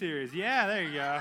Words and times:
series. 0.00 0.32
Yeah, 0.32 0.66
there 0.66 0.82
you 0.82 0.94
go. 0.94 1.20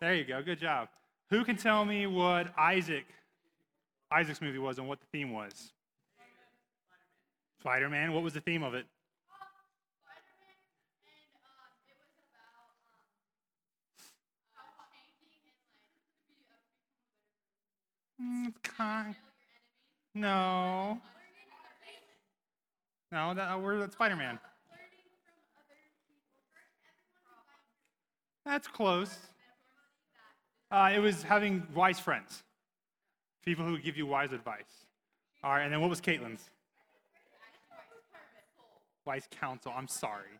There 0.00 0.14
you 0.14 0.24
go. 0.24 0.42
Good 0.42 0.60
job. 0.60 0.88
Who 1.30 1.44
can 1.44 1.56
tell 1.56 1.86
me 1.86 2.06
what 2.06 2.52
Isaac 2.58 3.06
Isaac's 4.12 4.42
movie 4.42 4.58
was 4.58 4.78
and 4.78 4.86
what 4.86 5.00
the 5.00 5.06
theme 5.10 5.32
was? 5.32 5.72
Spider-Man. 7.60 8.12
What 8.12 8.22
was 8.22 8.34
the 8.34 8.40
theme 8.42 8.62
of 8.62 8.74
it? 8.74 8.84
Mm. 18.22 19.14
No. 20.14 21.00
No, 23.10 23.32
that, 23.32 23.58
we're 23.62 23.78
that's 23.78 23.94
Spider-Man. 23.94 24.38
That's 28.44 28.66
close. 28.66 29.16
Uh, 30.70 30.92
it 30.94 31.00
was 31.00 31.22
having 31.22 31.66
wise 31.74 31.98
friends, 31.98 32.42
people 33.44 33.64
who 33.64 33.78
give 33.78 33.96
you 33.96 34.06
wise 34.06 34.32
advice. 34.32 34.86
All 35.42 35.52
right, 35.52 35.62
and 35.62 35.72
then 35.72 35.80
what 35.80 35.90
was 35.90 36.00
Caitlin's? 36.00 36.48
Wise 39.04 39.26
counsel. 39.30 39.72
I'm 39.76 39.88
sorry. 39.88 40.38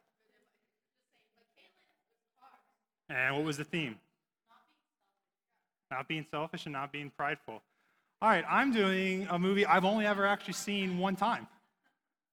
And 3.09 3.35
what 3.35 3.45
was 3.45 3.57
the 3.57 3.65
theme? 3.65 3.97
Not 5.91 6.07
being 6.07 6.25
selfish 6.31 6.67
and 6.67 6.73
not 6.73 6.93
being 6.93 7.11
prideful. 7.17 7.61
All 8.23 8.29
right, 8.29 8.45
I'm 8.49 8.73
doing 8.73 9.27
a 9.31 9.39
movie 9.39 9.67
I've 9.67 9.85
only 9.85 10.07
ever 10.07 10.27
actually 10.27 10.53
seen 10.53 10.99
one 10.99 11.17
time. 11.17 11.49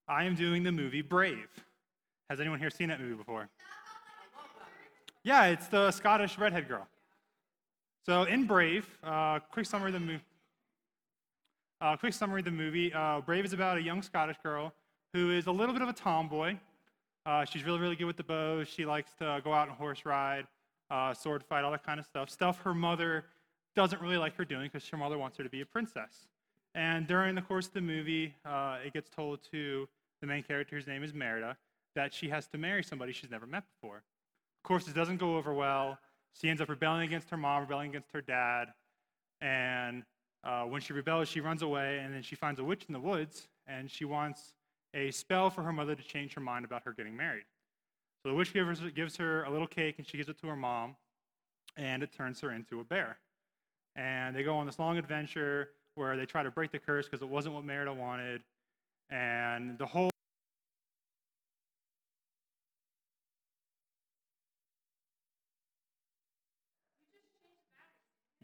I 0.07 0.25
am 0.25 0.35
doing 0.35 0.63
the 0.63 0.71
movie 0.71 1.01
Brave. 1.01 1.47
Has 2.29 2.39
anyone 2.39 2.59
here 2.59 2.69
seen 2.69 2.89
that 2.89 2.99
movie 2.99 3.15
before? 3.15 3.49
Yeah, 5.27 5.47
it's 5.47 5.67
the 5.67 5.91
Scottish 5.91 6.37
redhead 6.37 6.69
girl. 6.69 6.87
So 8.05 8.23
in 8.23 8.45
Brave, 8.45 8.87
uh, 9.03 9.39
quick 9.39 9.65
summary 9.65 9.89
of 9.89 9.95
the 9.95 9.99
movie. 9.99 10.23
Uh, 11.81 11.97
quick 11.97 12.13
summary 12.13 12.39
of 12.39 12.45
the 12.45 12.51
movie. 12.51 12.93
Uh, 12.93 13.19
Brave 13.19 13.43
is 13.43 13.51
about 13.51 13.77
a 13.77 13.81
young 13.81 14.01
Scottish 14.01 14.37
girl 14.41 14.73
who 15.11 15.31
is 15.31 15.47
a 15.47 15.51
little 15.51 15.73
bit 15.73 15.81
of 15.81 15.89
a 15.89 15.93
tomboy. 15.93 16.55
Uh, 17.25 17.43
she's 17.43 17.65
really, 17.65 17.77
really 17.77 17.97
good 17.97 18.05
with 18.05 18.15
the 18.15 18.23
bow. 18.23 18.63
She 18.63 18.85
likes 18.85 19.11
to 19.19 19.41
go 19.43 19.53
out 19.53 19.67
and 19.67 19.75
horse 19.75 20.05
ride, 20.05 20.47
uh, 20.89 21.13
sword 21.13 21.43
fight, 21.43 21.65
all 21.65 21.71
that 21.71 21.85
kind 21.85 21.99
of 21.99 22.05
stuff. 22.05 22.29
Stuff 22.29 22.61
her 22.61 22.73
mother 22.73 23.25
doesn't 23.75 24.01
really 24.01 24.15
like 24.15 24.33
her 24.37 24.45
doing 24.45 24.69
because 24.71 24.87
her 24.87 24.97
mother 24.97 25.17
wants 25.17 25.37
her 25.39 25.43
to 25.43 25.49
be 25.49 25.59
a 25.59 25.65
princess. 25.65 26.29
And 26.73 27.05
during 27.05 27.35
the 27.35 27.41
course 27.41 27.67
of 27.67 27.73
the 27.73 27.81
movie, 27.81 28.33
uh, 28.45 28.77
it 28.85 28.93
gets 28.93 29.09
told 29.09 29.39
to 29.51 29.89
the 30.21 30.27
main 30.27 30.43
character, 30.43 30.77
whose 30.77 30.87
name 30.87 31.03
is 31.03 31.13
Merida, 31.13 31.57
that 31.95 32.13
she 32.13 32.29
has 32.29 32.47
to 32.47 32.57
marry 32.57 32.81
somebody 32.81 33.11
she's 33.11 33.29
never 33.29 33.45
met 33.45 33.65
before. 33.75 34.03
Course, 34.67 34.89
it 34.89 34.95
doesn't 34.95 35.15
go 35.15 35.37
over 35.37 35.53
well. 35.53 35.97
She 36.33 36.49
ends 36.49 36.61
up 36.61 36.67
rebelling 36.67 37.03
against 37.03 37.29
her 37.29 37.37
mom, 37.37 37.61
rebelling 37.61 37.91
against 37.91 38.11
her 38.11 38.19
dad. 38.19 38.73
And 39.39 40.03
uh, 40.43 40.63
when 40.63 40.81
she 40.81 40.91
rebels, 40.91 41.29
she 41.29 41.39
runs 41.39 41.61
away, 41.61 41.99
and 41.99 42.13
then 42.13 42.21
she 42.21 42.35
finds 42.35 42.59
a 42.59 42.65
witch 42.65 42.83
in 42.89 42.91
the 42.91 42.99
woods, 42.99 43.47
and 43.65 43.89
she 43.89 44.03
wants 44.03 44.51
a 44.93 45.09
spell 45.11 45.49
for 45.49 45.63
her 45.63 45.71
mother 45.71 45.95
to 45.95 46.03
change 46.03 46.33
her 46.33 46.41
mind 46.41 46.65
about 46.65 46.83
her 46.83 46.91
getting 46.91 47.15
married. 47.15 47.45
So 48.21 48.29
the 48.29 48.35
witch 48.35 48.51
gives, 48.51 48.81
gives 48.93 49.15
her 49.15 49.45
a 49.45 49.49
little 49.49 49.67
cake, 49.67 49.99
and 49.99 50.05
she 50.05 50.17
gives 50.17 50.27
it 50.27 50.37
to 50.41 50.47
her 50.47 50.57
mom, 50.57 50.97
and 51.77 52.03
it 52.03 52.11
turns 52.11 52.41
her 52.41 52.51
into 52.51 52.81
a 52.81 52.83
bear. 52.83 53.19
And 53.95 54.35
they 54.35 54.43
go 54.43 54.57
on 54.57 54.65
this 54.65 54.79
long 54.79 54.97
adventure 54.97 55.69
where 55.95 56.17
they 56.17 56.25
try 56.25 56.43
to 56.43 56.51
break 56.51 56.73
the 56.73 56.79
curse 56.79 57.05
because 57.05 57.21
it 57.21 57.29
wasn't 57.29 57.55
what 57.55 57.63
Merida 57.63 57.93
wanted. 57.93 58.41
And 59.09 59.77
the 59.77 59.85
whole 59.85 60.09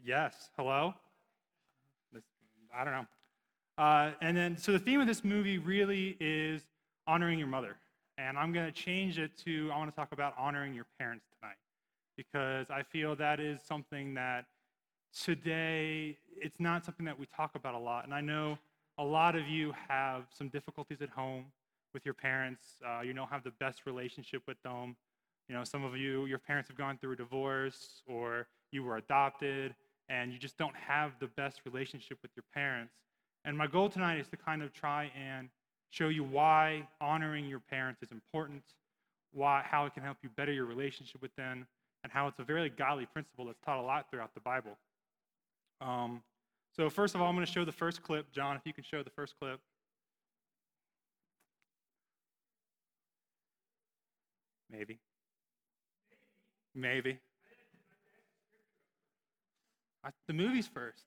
Yes. 0.04 0.50
Hello? 0.58 0.92
I 2.76 2.84
don't 2.84 2.92
know. 2.92 3.06
Uh, 3.78 4.10
and 4.20 4.36
then, 4.36 4.58
so 4.58 4.72
the 4.72 4.78
theme 4.78 5.00
of 5.00 5.06
this 5.06 5.24
movie 5.24 5.56
really 5.56 6.18
is 6.20 6.60
honoring 7.06 7.38
your 7.38 7.48
mother. 7.48 7.76
And 8.18 8.36
I'm 8.36 8.52
going 8.52 8.66
to 8.66 8.72
change 8.72 9.18
it 9.18 9.30
to 9.46 9.70
I 9.72 9.78
want 9.78 9.90
to 9.90 9.96
talk 9.96 10.12
about 10.12 10.34
honoring 10.36 10.74
your 10.74 10.84
parents 10.98 11.24
tonight 11.40 11.56
because 12.18 12.68
I 12.70 12.82
feel 12.82 13.16
that 13.16 13.40
is 13.40 13.62
something 13.66 14.12
that 14.14 14.44
today 15.18 16.18
it's 16.36 16.60
not 16.60 16.84
something 16.84 17.06
that 17.06 17.18
we 17.18 17.24
talk 17.34 17.54
about 17.54 17.74
a 17.74 17.78
lot. 17.78 18.04
And 18.04 18.12
I 18.12 18.20
know 18.20 18.58
a 18.98 19.04
lot 19.04 19.34
of 19.36 19.48
you 19.48 19.72
have 19.88 20.24
some 20.28 20.48
difficulties 20.48 21.00
at 21.00 21.08
home 21.08 21.46
with 21.94 22.04
your 22.04 22.14
parents. 22.14 22.62
Uh, 22.86 23.00
you 23.00 23.14
don't 23.14 23.30
have 23.30 23.42
the 23.42 23.52
best 23.58 23.86
relationship 23.86 24.42
with 24.46 24.62
them. 24.62 24.96
You 25.48 25.54
know, 25.54 25.64
some 25.64 25.82
of 25.82 25.96
you, 25.96 26.26
your 26.26 26.38
parents 26.38 26.68
have 26.68 26.76
gone 26.76 26.98
through 26.98 27.12
a 27.12 27.16
divorce 27.16 28.02
or 28.06 28.48
you 28.70 28.82
were 28.82 28.98
adopted 28.98 29.74
and 30.08 30.32
you 30.32 30.38
just 30.38 30.58
don't 30.58 30.76
have 30.76 31.12
the 31.20 31.26
best 31.28 31.60
relationship 31.64 32.18
with 32.22 32.30
your 32.36 32.44
parents. 32.52 32.94
And 33.44 33.56
my 33.56 33.66
goal 33.66 33.88
tonight 33.88 34.18
is 34.18 34.28
to 34.28 34.36
kind 34.36 34.62
of 34.62 34.72
try 34.72 35.10
and 35.16 35.48
show 35.90 36.08
you 36.08 36.24
why 36.24 36.86
honoring 37.00 37.46
your 37.46 37.60
parents 37.60 38.02
is 38.02 38.10
important, 38.10 38.62
why, 39.32 39.62
how 39.64 39.86
it 39.86 39.94
can 39.94 40.02
help 40.02 40.18
you 40.22 40.28
better 40.36 40.52
your 40.52 40.64
relationship 40.64 41.22
with 41.22 41.34
them, 41.36 41.66
and 42.02 42.12
how 42.12 42.26
it's 42.26 42.38
a 42.38 42.44
very 42.44 42.68
godly 42.68 43.06
principle 43.06 43.46
that's 43.46 43.60
taught 43.64 43.78
a 43.78 43.82
lot 43.82 44.10
throughout 44.10 44.34
the 44.34 44.40
Bible. 44.40 44.76
Um, 45.80 46.22
so, 46.76 46.90
first 46.90 47.14
of 47.14 47.20
all, 47.20 47.28
I'm 47.28 47.34
going 47.34 47.46
to 47.46 47.52
show 47.52 47.64
the 47.64 47.72
first 47.72 48.02
clip. 48.02 48.32
John, 48.32 48.56
if 48.56 48.62
you 48.64 48.72
can 48.72 48.84
show 48.84 49.02
the 49.02 49.10
first 49.10 49.34
clip. 49.38 49.60
Maybe. 54.70 54.98
Maybe. 56.74 57.18
I, 60.04 60.10
the 60.26 60.34
movie's 60.34 60.66
first. 60.66 61.04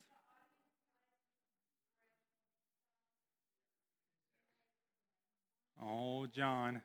Oh, 5.82 6.26
John, 6.26 6.82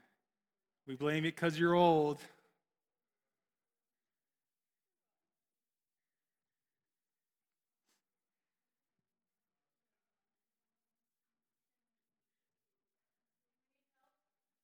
we 0.86 0.94
blame 0.94 1.24
it 1.24 1.34
because 1.34 1.58
you're 1.58 1.74
old. 1.74 2.18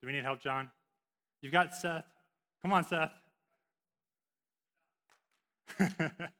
Do 0.02 0.06
we 0.06 0.12
need 0.12 0.22
help, 0.22 0.40
John? 0.40 0.70
You've 1.40 1.52
got 1.52 1.74
Seth. 1.74 2.04
Come 2.62 2.72
on, 2.72 2.84
Seth. 2.84 3.12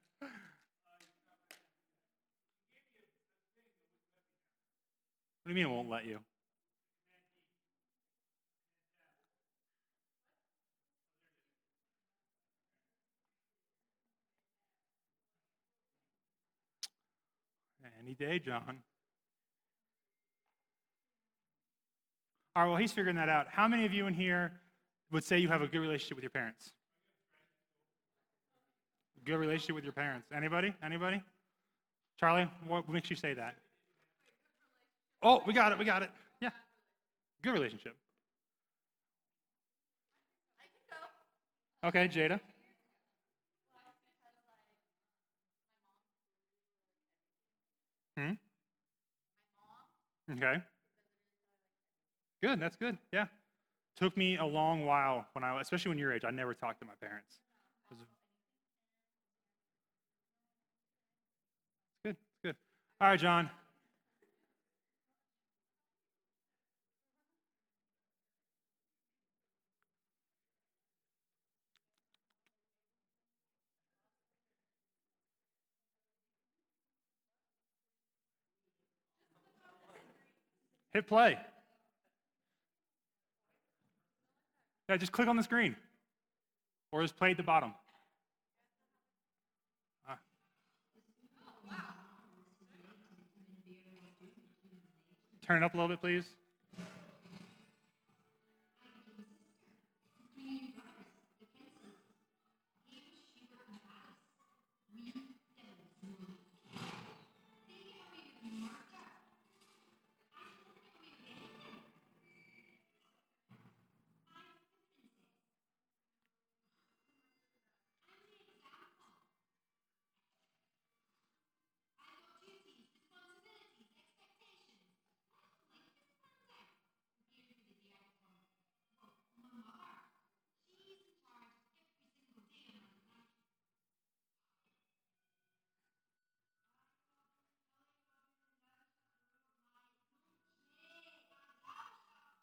What 5.48 5.54
do 5.54 5.60
you 5.60 5.66
mean 5.66 5.72
it 5.72 5.76
won't 5.76 5.88
let 5.88 6.04
you? 6.04 6.18
Any 18.04 18.12
day, 18.12 18.38
John. 18.38 18.62
All 22.54 22.64
right, 22.64 22.68
well, 22.68 22.76
he's 22.76 22.92
figuring 22.92 23.16
that 23.16 23.30
out. 23.30 23.46
How 23.50 23.66
many 23.66 23.86
of 23.86 23.94
you 23.94 24.06
in 24.06 24.12
here 24.12 24.52
would 25.10 25.24
say 25.24 25.38
you 25.38 25.48
have 25.48 25.62
a 25.62 25.66
good 25.66 25.80
relationship 25.80 26.18
with 26.18 26.24
your 26.24 26.30
parents? 26.30 26.72
Good 29.24 29.38
relationship 29.38 29.76
with 29.76 29.84
your 29.84 29.94
parents. 29.94 30.26
Anybody? 30.30 30.74
Anybody? 30.82 31.22
Charlie, 32.20 32.50
what 32.66 32.86
makes 32.86 33.08
you 33.08 33.16
say 33.16 33.32
that? 33.32 33.54
Oh, 35.22 35.42
we 35.46 35.52
got 35.52 35.72
it. 35.72 35.78
We 35.78 35.84
got 35.84 36.02
it. 36.02 36.10
Yeah. 36.40 36.50
Good 37.42 37.52
relationship. 37.52 37.96
Okay, 41.84 42.08
Jada. 42.08 42.40
Hmm? 48.16 48.32
Okay. 50.32 50.56
Good. 52.42 52.60
That's 52.60 52.76
good. 52.76 52.98
Yeah. 53.12 53.26
Took 53.96 54.16
me 54.16 54.36
a 54.36 54.44
long 54.44 54.84
while 54.86 55.26
when 55.32 55.44
I, 55.44 55.60
especially 55.60 55.90
when 55.90 55.98
you're 55.98 56.12
age, 56.12 56.24
I 56.24 56.30
never 56.30 56.54
talked 56.54 56.80
to 56.80 56.86
my 56.86 56.94
parents. 57.00 57.38
It 57.90 57.96
good. 62.04 62.16
Good. 62.44 62.56
All 63.00 63.08
right, 63.08 63.18
John. 63.18 63.50
Hit 80.92 81.06
play. 81.06 81.36
Yeah, 84.88 84.96
just 84.96 85.12
click 85.12 85.28
on 85.28 85.36
the 85.36 85.42
screen. 85.42 85.76
Or 86.92 87.02
just 87.02 87.16
play 87.16 87.32
at 87.32 87.36
the 87.36 87.42
bottom. 87.42 87.74
Ah. 90.08 90.18
Turn 95.46 95.62
it 95.62 95.66
up 95.66 95.74
a 95.74 95.76
little 95.76 95.88
bit, 95.88 96.00
please. 96.00 96.24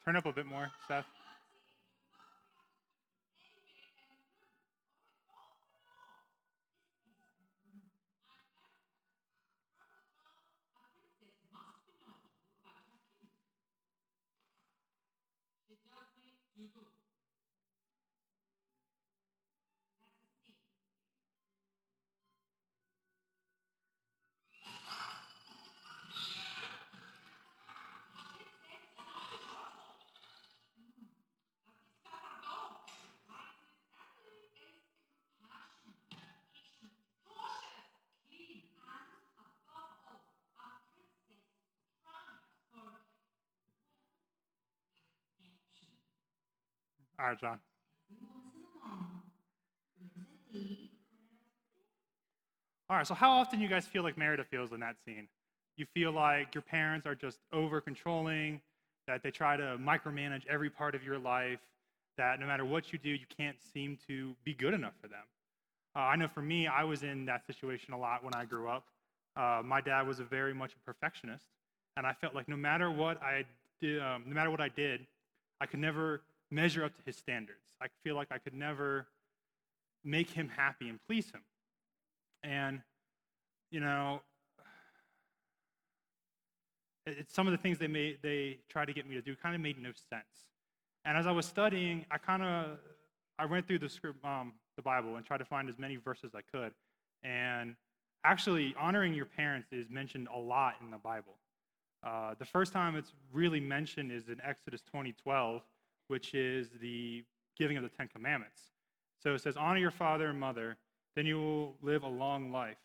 Turn 0.06 0.14
up 0.14 0.26
a 0.26 0.32
bit 0.32 0.46
more, 0.46 0.70
Seth. 0.86 1.04
All 47.18 47.26
right, 47.26 47.40
John. 47.40 47.58
All 52.88 52.96
right, 52.96 53.06
so 53.06 53.14
how 53.14 53.30
often 53.30 53.60
you 53.60 53.68
guys 53.68 53.86
feel 53.86 54.02
like 54.02 54.16
Merida 54.16 54.44
feels 54.44 54.72
in 54.72 54.80
that 54.80 54.96
scene? 55.04 55.28
You 55.76 55.86
feel 55.94 56.12
like 56.12 56.54
your 56.54 56.62
parents 56.62 57.06
are 57.06 57.14
just 57.14 57.40
over 57.52 57.80
controlling, 57.80 58.60
that 59.06 59.22
they 59.22 59.30
try 59.30 59.56
to 59.56 59.76
micromanage 59.78 60.46
every 60.48 60.70
part 60.70 60.94
of 60.94 61.02
your 61.02 61.18
life, 61.18 61.58
that 62.16 62.38
no 62.40 62.46
matter 62.46 62.64
what 62.64 62.92
you 62.92 62.98
do, 62.98 63.10
you 63.10 63.26
can't 63.36 63.56
seem 63.72 63.98
to 64.08 64.34
be 64.44 64.54
good 64.54 64.74
enough 64.74 64.94
for 65.00 65.08
them. 65.08 65.24
Uh, 65.96 66.00
I 66.00 66.16
know 66.16 66.28
for 66.28 66.42
me, 66.42 66.66
I 66.66 66.84
was 66.84 67.02
in 67.02 67.24
that 67.26 67.46
situation 67.46 67.94
a 67.94 67.98
lot 67.98 68.22
when 68.22 68.34
I 68.34 68.44
grew 68.44 68.68
up. 68.68 68.84
Uh, 69.36 69.62
my 69.64 69.80
dad 69.80 70.06
was 70.06 70.20
a 70.20 70.24
very 70.24 70.54
much 70.54 70.72
a 70.72 70.78
perfectionist, 70.84 71.44
and 71.96 72.06
I 72.06 72.12
felt 72.12 72.34
like 72.34 72.48
no 72.48 72.56
matter 72.56 72.90
what 72.90 73.22
I 73.22 73.44
did, 73.80 74.00
um, 74.00 74.24
no 74.26 74.34
matter 74.34 74.50
what 74.50 74.60
I 74.60 74.68
did, 74.68 75.06
I 75.60 75.66
could 75.66 75.80
never 75.80 76.20
measure 76.56 76.84
up 76.84 76.96
to 76.96 77.02
his 77.04 77.16
standards. 77.16 77.76
I 77.82 77.86
feel 78.02 78.16
like 78.16 78.28
I 78.30 78.38
could 78.38 78.54
never 78.54 79.06
make 80.02 80.30
him 80.30 80.48
happy 80.48 80.88
and 80.88 80.98
please 81.06 81.30
him. 81.30 81.42
And, 82.42 82.80
you 83.70 83.80
know, 83.80 84.22
it, 87.04 87.30
some 87.30 87.46
of 87.46 87.52
the 87.52 87.58
things 87.58 87.78
they 87.78 87.86
made, 87.86 88.18
they 88.22 88.58
tried 88.70 88.86
to 88.86 88.94
get 88.94 89.06
me 89.06 89.14
to 89.16 89.22
do 89.22 89.36
kind 89.36 89.54
of 89.54 89.60
made 89.60 89.78
no 89.78 89.90
sense. 90.08 90.46
And 91.04 91.16
as 91.18 91.26
I 91.26 91.30
was 91.30 91.44
studying, 91.44 92.06
I 92.10 92.18
kind 92.18 92.42
of 92.42 92.78
I 93.38 93.44
went 93.44 93.66
through 93.66 93.80
the 93.80 93.88
script, 93.88 94.24
um, 94.24 94.54
the 94.76 94.82
Bible, 94.82 95.16
and 95.16 95.24
tried 95.24 95.38
to 95.38 95.44
find 95.44 95.68
as 95.68 95.78
many 95.78 95.96
verses 95.96 96.24
as 96.24 96.34
I 96.34 96.40
could. 96.56 96.72
And 97.22 97.76
actually, 98.24 98.74
honoring 98.80 99.12
your 99.12 99.26
parents 99.26 99.68
is 99.72 99.90
mentioned 99.90 100.28
a 100.34 100.38
lot 100.38 100.76
in 100.82 100.90
the 100.90 100.96
Bible. 100.96 101.36
Uh, 102.02 102.34
the 102.38 102.44
first 102.44 102.72
time 102.72 102.96
it's 102.96 103.12
really 103.32 103.60
mentioned 103.60 104.10
is 104.10 104.28
in 104.28 104.40
Exodus 104.42 104.82
20:12, 104.92 105.62
which 106.08 106.34
is 106.34 106.68
the 106.80 107.24
giving 107.58 107.76
of 107.76 107.82
the 107.82 107.88
Ten 107.88 108.08
Commandments. 108.08 108.60
So 109.22 109.34
it 109.34 109.40
says, 109.40 109.56
Honor 109.56 109.78
your 109.78 109.90
father 109.90 110.28
and 110.28 110.38
mother, 110.38 110.76
then 111.14 111.26
you 111.26 111.38
will 111.38 111.76
live 111.82 112.02
a 112.02 112.08
long 112.08 112.52
life, 112.52 112.76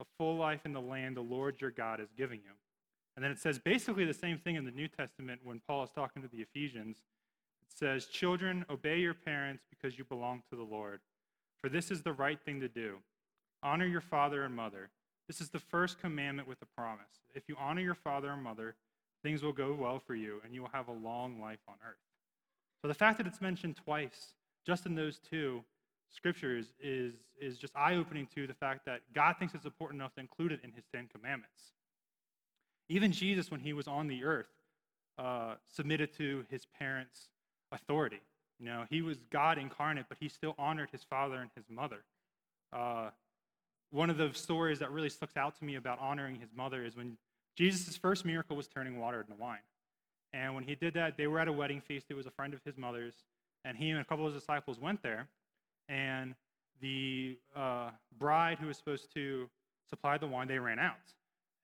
a 0.00 0.04
full 0.16 0.36
life 0.36 0.60
in 0.64 0.72
the 0.72 0.80
land 0.80 1.16
the 1.16 1.22
Lord 1.22 1.60
your 1.60 1.70
God 1.70 2.00
is 2.00 2.08
giving 2.16 2.40
you. 2.40 2.52
And 3.16 3.24
then 3.24 3.32
it 3.32 3.40
says 3.40 3.58
basically 3.58 4.04
the 4.04 4.14
same 4.14 4.38
thing 4.38 4.54
in 4.54 4.64
the 4.64 4.70
New 4.70 4.86
Testament 4.86 5.40
when 5.42 5.60
Paul 5.66 5.82
is 5.82 5.90
talking 5.90 6.22
to 6.22 6.28
the 6.28 6.38
Ephesians. 6.38 6.98
It 7.62 7.76
says, 7.76 8.06
Children, 8.06 8.64
obey 8.70 8.98
your 8.98 9.14
parents 9.14 9.64
because 9.68 9.98
you 9.98 10.04
belong 10.04 10.42
to 10.50 10.56
the 10.56 10.62
Lord. 10.62 11.00
For 11.60 11.68
this 11.68 11.90
is 11.90 12.02
the 12.02 12.12
right 12.12 12.38
thing 12.44 12.60
to 12.60 12.68
do. 12.68 12.98
Honor 13.62 13.86
your 13.86 14.00
father 14.00 14.44
and 14.44 14.54
mother. 14.54 14.90
This 15.26 15.40
is 15.40 15.50
the 15.50 15.58
first 15.58 16.00
commandment 16.00 16.48
with 16.48 16.62
a 16.62 16.66
promise. 16.66 17.24
If 17.34 17.48
you 17.48 17.56
honor 17.58 17.80
your 17.80 17.96
father 17.96 18.30
and 18.30 18.42
mother, 18.42 18.76
things 19.22 19.42
will 19.42 19.52
go 19.52 19.76
well 19.78 19.98
for 19.98 20.14
you, 20.14 20.40
and 20.44 20.54
you 20.54 20.62
will 20.62 20.70
have 20.72 20.88
a 20.88 20.92
long 20.92 21.40
life 21.40 21.58
on 21.68 21.74
earth. 21.86 22.07
So 22.82 22.88
the 22.88 22.94
fact 22.94 23.18
that 23.18 23.26
it's 23.26 23.40
mentioned 23.40 23.76
twice, 23.76 24.34
just 24.66 24.86
in 24.86 24.94
those 24.94 25.18
two 25.18 25.64
scriptures, 26.10 26.66
is, 26.80 27.14
is 27.40 27.58
just 27.58 27.74
eye 27.76 27.96
opening 27.96 28.28
to 28.34 28.46
the 28.46 28.54
fact 28.54 28.86
that 28.86 29.00
God 29.14 29.36
thinks 29.38 29.54
it's 29.54 29.66
important 29.66 30.00
enough 30.00 30.14
to 30.14 30.20
include 30.20 30.52
it 30.52 30.60
in 30.62 30.72
his 30.72 30.84
Ten 30.92 31.08
Commandments. 31.12 31.72
Even 32.88 33.12
Jesus, 33.12 33.50
when 33.50 33.60
he 33.60 33.72
was 33.72 33.86
on 33.86 34.06
the 34.06 34.24
earth, 34.24 34.48
uh, 35.18 35.54
submitted 35.68 36.16
to 36.16 36.44
his 36.50 36.66
parents' 36.78 37.28
authority. 37.72 38.20
You 38.58 38.66
know, 38.66 38.84
he 38.88 39.02
was 39.02 39.18
God 39.30 39.58
incarnate, 39.58 40.06
but 40.08 40.18
he 40.20 40.28
still 40.28 40.54
honored 40.58 40.90
his 40.90 41.02
father 41.04 41.36
and 41.36 41.50
his 41.54 41.64
mother. 41.68 42.04
Uh, 42.72 43.10
one 43.90 44.10
of 44.10 44.16
the 44.16 44.30
stories 44.32 44.78
that 44.80 44.90
really 44.90 45.08
sticks 45.08 45.36
out 45.36 45.56
to 45.58 45.64
me 45.64 45.76
about 45.76 45.98
honoring 46.00 46.36
his 46.36 46.50
mother 46.54 46.84
is 46.84 46.96
when 46.96 47.16
Jesus' 47.56 47.96
first 47.96 48.24
miracle 48.24 48.56
was 48.56 48.68
turning 48.68 48.98
water 48.98 49.20
into 49.20 49.34
wine. 49.34 49.58
And 50.32 50.54
when 50.54 50.64
he 50.64 50.74
did 50.74 50.94
that, 50.94 51.16
they 51.16 51.26
were 51.26 51.40
at 51.40 51.48
a 51.48 51.52
wedding 51.52 51.80
feast. 51.80 52.06
It 52.10 52.14
was 52.14 52.26
a 52.26 52.30
friend 52.30 52.52
of 52.52 52.60
his 52.64 52.76
mother's. 52.76 53.14
And 53.64 53.76
he 53.76 53.90
and 53.90 54.00
a 54.00 54.04
couple 54.04 54.26
of 54.26 54.32
his 54.32 54.42
disciples 54.42 54.78
went 54.78 55.02
there. 55.02 55.28
And 55.88 56.34
the 56.80 57.38
uh, 57.56 57.90
bride 58.18 58.58
who 58.60 58.66
was 58.66 58.76
supposed 58.76 59.12
to 59.14 59.48
supply 59.88 60.18
the 60.18 60.26
wine, 60.26 60.48
they 60.48 60.58
ran 60.58 60.78
out. 60.78 60.96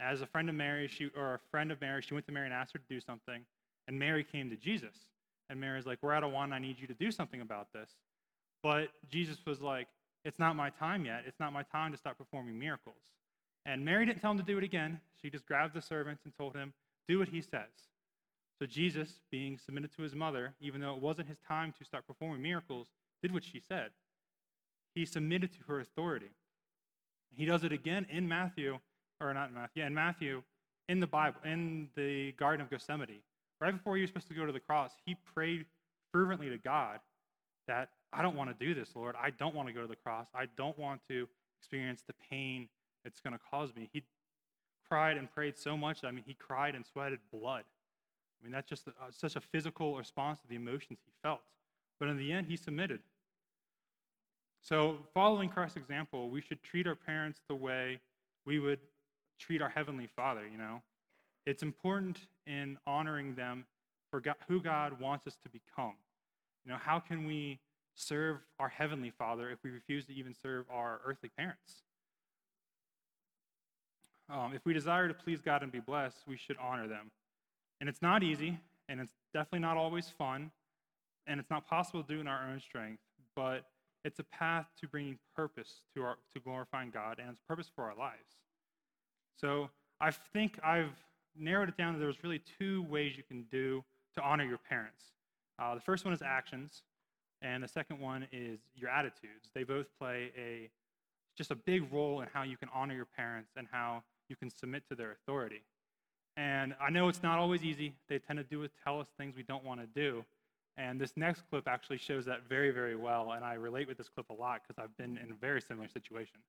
As 0.00 0.22
a 0.22 0.26
friend 0.26 0.48
of 0.48 0.54
Mary, 0.54 0.88
she, 0.88 1.10
or 1.16 1.34
a 1.34 1.40
friend 1.50 1.70
of 1.70 1.80
Mary, 1.80 2.02
she 2.02 2.14
went 2.14 2.26
to 2.26 2.32
Mary 2.32 2.46
and 2.46 2.54
asked 2.54 2.72
her 2.72 2.78
to 2.78 2.88
do 2.88 3.00
something. 3.00 3.42
And 3.86 3.98
Mary 3.98 4.24
came 4.24 4.50
to 4.50 4.56
Jesus. 4.56 4.96
And 5.50 5.60
Mary's 5.60 5.86
like, 5.86 5.98
We're 6.02 6.14
out 6.14 6.24
of 6.24 6.32
wine. 6.32 6.52
I 6.52 6.58
need 6.58 6.80
you 6.80 6.86
to 6.86 6.94
do 6.94 7.10
something 7.10 7.40
about 7.40 7.72
this. 7.72 7.90
But 8.62 8.88
Jesus 9.10 9.38
was 9.46 9.60
like, 9.60 9.88
It's 10.24 10.38
not 10.38 10.56
my 10.56 10.70
time 10.70 11.04
yet. 11.04 11.24
It's 11.26 11.38
not 11.38 11.52
my 11.52 11.62
time 11.64 11.92
to 11.92 11.98
start 11.98 12.18
performing 12.18 12.58
miracles. 12.58 12.96
And 13.66 13.84
Mary 13.84 14.04
didn't 14.04 14.20
tell 14.20 14.32
him 14.32 14.38
to 14.38 14.44
do 14.44 14.58
it 14.58 14.64
again. 14.64 15.00
She 15.20 15.30
just 15.30 15.46
grabbed 15.46 15.74
the 15.74 15.82
servants 15.82 16.22
and 16.24 16.36
told 16.36 16.56
him, 16.56 16.72
Do 17.08 17.18
what 17.18 17.28
he 17.28 17.40
says. 17.40 17.70
So 18.58 18.66
Jesus, 18.66 19.20
being 19.30 19.58
submitted 19.58 19.94
to 19.96 20.02
his 20.02 20.14
mother, 20.14 20.54
even 20.60 20.80
though 20.80 20.94
it 20.94 21.00
wasn't 21.00 21.28
his 21.28 21.38
time 21.46 21.74
to 21.78 21.84
start 21.84 22.06
performing 22.06 22.42
miracles, 22.42 22.88
did 23.22 23.32
what 23.32 23.44
she 23.44 23.60
said. 23.60 23.90
He 24.94 25.04
submitted 25.04 25.52
to 25.52 25.58
her 25.66 25.80
authority. 25.80 26.30
He 27.34 27.46
does 27.46 27.64
it 27.64 27.72
again 27.72 28.06
in 28.10 28.28
Matthew, 28.28 28.78
or 29.20 29.34
not 29.34 29.48
in 29.48 29.54
Matthew, 29.54 29.82
yeah, 29.82 29.86
in 29.88 29.94
Matthew, 29.94 30.42
in 30.88 31.00
the 31.00 31.06
Bible, 31.06 31.40
in 31.44 31.88
the 31.96 32.32
Garden 32.32 32.60
of 32.60 32.70
Gethsemane. 32.70 33.20
Right 33.60 33.72
before 33.72 33.96
he 33.96 34.02
was 34.02 34.10
supposed 34.10 34.28
to 34.28 34.34
go 34.34 34.46
to 34.46 34.52
the 34.52 34.60
cross, 34.60 34.92
he 35.04 35.16
prayed 35.34 35.64
fervently 36.12 36.48
to 36.48 36.58
God 36.58 37.00
that 37.66 37.88
I 38.12 38.22
don't 38.22 38.36
want 38.36 38.56
to 38.56 38.64
do 38.64 38.74
this, 38.74 38.90
Lord. 38.94 39.16
I 39.20 39.30
don't 39.30 39.54
want 39.54 39.68
to 39.68 39.74
go 39.74 39.80
to 39.80 39.88
the 39.88 39.96
cross. 39.96 40.28
I 40.34 40.46
don't 40.56 40.78
want 40.78 41.00
to 41.08 41.26
experience 41.58 42.02
the 42.06 42.14
pain 42.30 42.68
it's 43.04 43.20
going 43.20 43.32
to 43.32 43.40
cause 43.50 43.74
me. 43.74 43.88
He 43.92 44.02
cried 44.88 45.16
and 45.16 45.30
prayed 45.30 45.58
so 45.58 45.76
much. 45.76 46.04
I 46.04 46.10
mean, 46.10 46.24
he 46.26 46.34
cried 46.34 46.74
and 46.74 46.84
sweated 46.86 47.18
blood. 47.32 47.64
I 48.44 48.46
mean, 48.46 48.52
that's 48.52 48.68
just 48.68 48.86
a, 48.86 48.90
uh, 48.90 49.10
such 49.10 49.36
a 49.36 49.40
physical 49.40 49.96
response 49.96 50.38
to 50.40 50.48
the 50.48 50.56
emotions 50.56 50.98
he 51.04 51.12
felt. 51.22 51.40
But 51.98 52.08
in 52.08 52.18
the 52.18 52.32
end, 52.32 52.46
he 52.46 52.56
submitted. 52.56 53.00
So, 54.60 54.98
following 55.14 55.48
Christ's 55.48 55.76
example, 55.76 56.28
we 56.28 56.40
should 56.40 56.62
treat 56.62 56.86
our 56.86 56.94
parents 56.94 57.40
the 57.48 57.54
way 57.54 58.00
we 58.44 58.58
would 58.58 58.80
treat 59.38 59.62
our 59.62 59.68
Heavenly 59.68 60.06
Father, 60.06 60.42
you 60.50 60.58
know? 60.58 60.82
it's 61.46 61.62
important 61.62 62.18
in 62.46 62.78
honoring 62.86 63.34
them 63.34 63.64
for 64.10 64.20
God, 64.20 64.36
who 64.48 64.60
God 64.60 65.00
wants 65.00 65.26
us 65.26 65.36
to 65.42 65.48
become. 65.48 65.94
You 66.64 66.72
know, 66.72 66.78
how 66.78 66.98
can 66.98 67.26
we 67.26 67.58
serve 67.94 68.38
our 68.58 68.68
heavenly 68.68 69.10
Father 69.10 69.50
if 69.50 69.58
we 69.62 69.70
refuse 69.70 70.06
to 70.06 70.14
even 70.14 70.34
serve 70.34 70.64
our 70.70 71.00
earthly 71.04 71.30
parents? 71.36 71.82
Um, 74.30 74.52
if 74.54 74.64
we 74.64 74.72
desire 74.72 75.06
to 75.06 75.14
please 75.14 75.40
God 75.42 75.62
and 75.62 75.70
be 75.70 75.80
blessed, 75.80 76.16
we 76.26 76.38
should 76.38 76.56
honor 76.56 76.88
them. 76.88 77.10
And 77.80 77.88
it's 77.88 78.02
not 78.02 78.22
easy, 78.22 78.58
and 78.88 79.00
it's 79.00 79.14
definitely 79.32 79.60
not 79.60 79.76
always 79.76 80.08
fun, 80.08 80.50
and 81.26 81.40
it's 81.40 81.50
not 81.50 81.66
possible 81.66 82.02
to 82.02 82.14
do 82.14 82.20
in 82.20 82.26
our 82.26 82.48
own 82.48 82.60
strength, 82.60 83.02
but 83.34 83.64
it's 84.04 84.18
a 84.18 84.24
path 84.24 84.66
to 84.80 84.88
bringing 84.88 85.18
purpose 85.34 85.82
to, 85.94 86.02
our, 86.02 86.16
to 86.34 86.40
glorifying 86.40 86.90
God, 86.90 87.18
and 87.18 87.30
it's 87.30 87.40
purpose 87.48 87.70
for 87.74 87.84
our 87.84 87.96
lives. 87.96 88.38
So 89.36 89.70
I 90.00 90.10
think 90.10 90.58
I've 90.62 90.92
narrowed 91.36 91.68
it 91.68 91.76
down 91.76 91.98
there's 91.98 92.22
really 92.22 92.42
two 92.58 92.82
ways 92.84 93.16
you 93.16 93.22
can 93.22 93.44
do 93.50 93.82
to 94.14 94.22
honor 94.22 94.44
your 94.44 94.58
parents. 94.58 95.02
Uh, 95.58 95.74
the 95.74 95.80
first 95.80 96.04
one 96.04 96.14
is 96.14 96.22
actions, 96.22 96.82
and 97.42 97.62
the 97.62 97.68
second 97.68 97.98
one 97.98 98.26
is 98.32 98.60
your 98.76 98.90
attitudes. 98.90 99.50
They 99.54 99.64
both 99.64 99.86
play 99.98 100.30
a 100.36 100.70
just 101.36 101.50
a 101.50 101.56
big 101.56 101.92
role 101.92 102.20
in 102.20 102.28
how 102.32 102.44
you 102.44 102.56
can 102.56 102.68
honor 102.72 102.94
your 102.94 103.06
parents 103.06 103.50
and 103.56 103.66
how 103.70 104.04
you 104.28 104.36
can 104.36 104.48
submit 104.50 104.84
to 104.88 104.94
their 104.94 105.10
authority. 105.12 105.62
And 106.36 106.74
I 106.80 106.90
know 106.90 107.08
it's 107.08 107.22
not 107.22 107.38
always 107.38 107.62
easy. 107.62 107.94
They 108.08 108.18
tend 108.18 108.38
to 108.38 108.44
do 108.44 108.62
it, 108.64 108.72
tell 108.82 109.00
us 109.00 109.08
things 109.16 109.36
we 109.36 109.44
don't 109.44 109.64
want 109.64 109.80
to 109.80 109.86
do. 109.86 110.24
And 110.76 111.00
this 111.00 111.12
next 111.16 111.42
clip 111.48 111.68
actually 111.68 111.98
shows 111.98 112.24
that 112.24 112.48
very, 112.48 112.70
very 112.72 112.96
well. 112.96 113.32
And 113.32 113.44
I 113.44 113.54
relate 113.54 113.86
with 113.86 113.96
this 113.96 114.08
clip 114.08 114.28
a 114.30 114.32
lot 114.32 114.62
because 114.66 114.82
I've 114.82 114.96
been 114.96 115.16
in 115.18 115.30
a 115.30 115.34
very 115.34 115.60
similar 115.60 115.88
situation. 115.88 116.40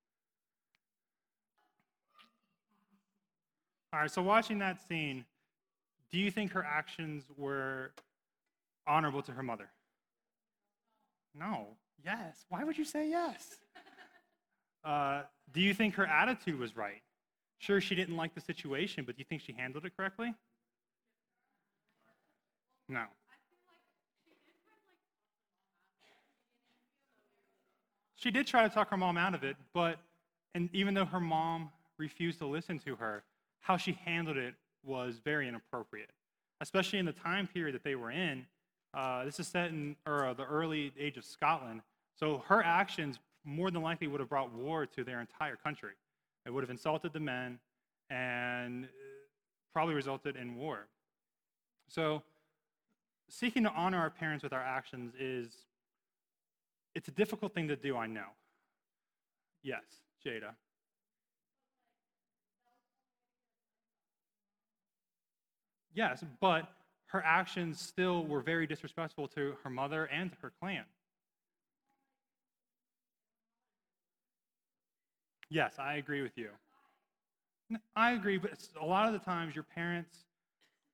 All 3.93 3.99
right, 3.99 4.11
so 4.11 4.21
watching 4.21 4.59
that 4.59 4.85
scene, 4.87 5.23
do 6.11 6.17
you 6.19 6.31
think 6.31 6.51
her 6.51 6.63
actions 6.63 7.25
were 7.37 7.91
honorable 8.87 9.21
to 9.21 9.31
her 9.31 9.43
mother? 9.43 9.69
No. 11.33 11.67
Yes. 12.03 12.45
Why 12.49 12.63
would 12.63 12.77
you 12.77 12.85
say 12.85 13.09
yes? 13.09 13.57
Uh, 14.83 15.23
do 15.51 15.61
you 15.61 15.73
think 15.73 15.95
her 15.95 16.05
attitude 16.05 16.59
was 16.59 16.77
right? 16.77 17.01
Sure, 17.59 17.81
she 17.81 17.95
didn't 17.95 18.15
like 18.15 18.35
the 18.35 18.41
situation, 18.41 19.03
but 19.05 19.15
do 19.15 19.19
you 19.19 19.25
think 19.25 19.41
she 19.41 19.53
handled 19.53 19.85
it 19.85 19.95
correctly? 19.95 20.33
No. 22.87 23.05
She 28.15 28.31
did 28.31 28.47
try 28.47 28.67
to 28.67 28.73
talk 28.73 28.89
her 28.89 28.97
mom 28.97 29.17
out 29.17 29.35
of 29.35 29.43
it, 29.43 29.55
but 29.73 29.99
and 30.53 30.69
even 30.73 30.93
though 30.93 31.05
her 31.05 31.19
mom 31.19 31.69
refused 31.97 32.39
to 32.39 32.45
listen 32.45 32.79
to 32.79 32.95
her, 32.95 33.23
how 33.59 33.77
she 33.77 33.93
handled 34.05 34.37
it 34.37 34.55
was 34.83 35.19
very 35.23 35.47
inappropriate, 35.47 36.09
especially 36.61 36.99
in 36.99 37.05
the 37.05 37.11
time 37.11 37.47
period 37.47 37.75
that 37.75 37.83
they 37.83 37.95
were 37.95 38.11
in. 38.11 38.45
Uh, 38.93 39.25
this 39.25 39.39
is 39.39 39.47
set 39.47 39.71
in 39.71 39.95
or, 40.05 40.27
uh, 40.27 40.33
the 40.33 40.45
early 40.45 40.93
age 40.97 41.17
of 41.17 41.25
Scotland. 41.25 41.81
So 42.17 42.43
her 42.47 42.63
actions 42.63 43.19
more 43.43 43.69
than 43.69 43.81
likely 43.81 44.07
would 44.07 44.21
have 44.21 44.29
brought 44.29 44.51
war 44.53 44.85
to 44.85 45.03
their 45.03 45.19
entire 45.19 45.57
country. 45.57 45.91
It 46.45 46.53
would 46.53 46.63
have 46.63 46.69
insulted 46.69 47.13
the 47.13 47.19
men 47.19 47.59
and 48.09 48.85
uh, 48.85 48.87
probably 49.73 49.95
resulted 49.95 50.35
in 50.35 50.55
war. 50.55 50.87
So 51.87 52.21
seeking 53.29 53.63
to 53.63 53.71
honor 53.71 53.97
our 53.97 54.09
parents 54.09 54.43
with 54.43 54.53
our 54.53 54.63
actions 54.63 55.13
is 55.19 55.49
it's 56.93 57.07
a 57.07 57.11
difficult 57.11 57.53
thing 57.53 57.67
to 57.67 57.75
do, 57.75 57.97
I 57.97 58.07
know. 58.07 58.27
Yes, 59.63 59.83
Jada. 60.25 60.53
Yes, 65.93 66.23
but 66.39 66.69
her 67.07 67.23
actions 67.23 67.79
still 67.79 68.25
were 68.25 68.41
very 68.41 68.67
disrespectful 68.67 69.27
to 69.29 69.55
her 69.63 69.69
mother 69.69 70.05
and 70.05 70.31
to 70.31 70.37
her 70.41 70.51
clan. 70.59 70.83
Yes, 75.49 75.75
I 75.79 75.95
agree 75.95 76.21
with 76.21 76.37
you. 76.37 76.49
I 77.95 78.11
agree, 78.11 78.37
but 78.37 78.51
a 78.79 78.85
lot 78.85 79.07
of 79.07 79.13
the 79.13 79.19
times 79.19 79.55
your 79.55 79.63
parents 79.63 80.25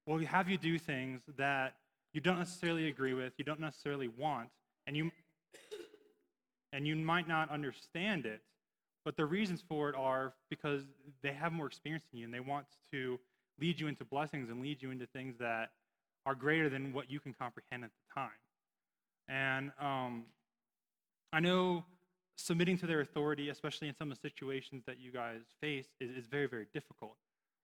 will 0.05 0.19
have 0.19 0.49
you 0.49 0.57
do 0.57 0.77
things 0.77 1.21
that 1.37 1.75
you 2.13 2.21
don't 2.21 2.39
necessarily 2.39 2.87
agree 2.87 3.13
with, 3.13 3.33
you 3.37 3.45
don't 3.45 3.59
necessarily 3.59 4.07
want, 4.07 4.49
and 4.87 4.95
you 4.95 5.11
and 6.73 6.87
you 6.87 6.95
might 6.95 7.27
not 7.27 7.49
understand 7.49 8.25
it, 8.25 8.41
but 9.03 9.17
the 9.17 9.25
reasons 9.25 9.61
for 9.67 9.89
it 9.89 9.95
are 9.95 10.33
because 10.49 10.83
they 11.21 11.33
have 11.33 11.51
more 11.51 11.67
experience 11.67 12.05
than 12.11 12.19
you 12.19 12.25
and 12.25 12.33
they 12.33 12.39
want 12.39 12.65
to 12.93 13.19
lead 13.59 13.79
you 13.79 13.87
into 13.87 14.05
blessings 14.05 14.49
and 14.49 14.61
lead 14.61 14.81
you 14.81 14.91
into 14.91 15.05
things 15.07 15.35
that 15.39 15.71
are 16.25 16.35
greater 16.35 16.69
than 16.69 16.93
what 16.93 17.11
you 17.11 17.19
can 17.19 17.33
comprehend 17.33 17.83
at 17.83 17.89
the 17.89 18.13
time. 18.13 18.29
And 19.27 19.71
um, 19.79 20.23
I 21.33 21.39
know 21.41 21.83
submitting 22.41 22.77
to 22.79 22.87
their 22.87 23.01
authority, 23.01 23.49
especially 23.49 23.87
in 23.87 23.95
some 23.95 24.11
of 24.11 24.17
the 24.19 24.29
situations 24.29 24.83
that 24.87 24.99
you 24.99 25.11
guys 25.11 25.41
face, 25.59 25.87
is, 25.99 26.11
is 26.11 26.25
very, 26.27 26.47
very 26.47 26.67
difficult. 26.73 27.15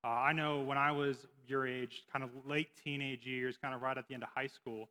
Uh, 0.03 0.10
I 0.10 0.34
know 0.34 0.62
when 0.62 0.77
I 0.77 0.91
was 0.91 1.25
your 1.48 1.67
age, 1.67 2.03
kind 2.12 2.24
of 2.24 2.29
late 2.46 2.69
teenage 2.84 3.25
years, 3.25 3.57
kind 3.57 3.74
of 3.74 3.81
right 3.81 3.98
at 3.98 4.07
the 4.07 4.13
end 4.13 4.24
of 4.24 4.29
high 4.34 4.48
school, 4.48 4.89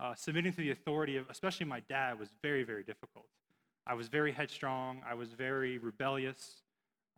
uh, 0.00 0.14
submitting 0.14 0.52
to 0.52 0.58
the 0.58 0.70
authority 0.70 1.16
of, 1.16 1.28
especially 1.30 1.66
my 1.66 1.80
dad, 1.88 2.18
was 2.18 2.28
very, 2.42 2.62
very 2.62 2.82
difficult. 2.82 3.26
I 3.86 3.94
was 3.94 4.08
very 4.08 4.32
headstrong. 4.32 5.02
I 5.08 5.14
was 5.14 5.32
very 5.32 5.78
rebellious. 5.78 6.62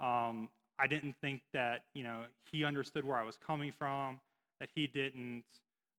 Um, 0.00 0.49
I 0.78 0.87
didn't 0.87 1.14
think 1.21 1.42
that 1.52 1.85
you 1.94 2.02
know 2.02 2.23
he 2.50 2.64
understood 2.64 3.04
where 3.04 3.16
I 3.16 3.25
was 3.25 3.37
coming 3.37 3.73
from, 3.78 4.21
that 4.61 4.68
he 4.75 4.87
didn't 4.87 5.44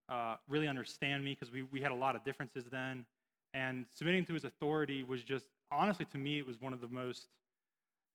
uh, 0.10 0.36
really 0.50 0.67
understand 0.67 1.24
me 1.24 1.31
because 1.39 1.53
we, 1.53 1.63
we 1.63 1.81
had 1.81 1.91
a 1.91 1.95
lot 1.95 2.15
of 2.15 2.24
differences 2.24 2.65
then. 2.72 3.05
And 3.53 3.86
submitting 3.93 4.25
to 4.25 4.34
his 4.34 4.43
authority 4.43 5.03
was 5.03 5.24
just 5.24 5.45
honestly 5.75 6.05
to 6.05 6.17
me 6.17 6.39
it 6.39 6.48
was 6.48 6.60
one 6.62 6.74
of 6.74 6.82
the 6.82 6.88
most 6.88 7.27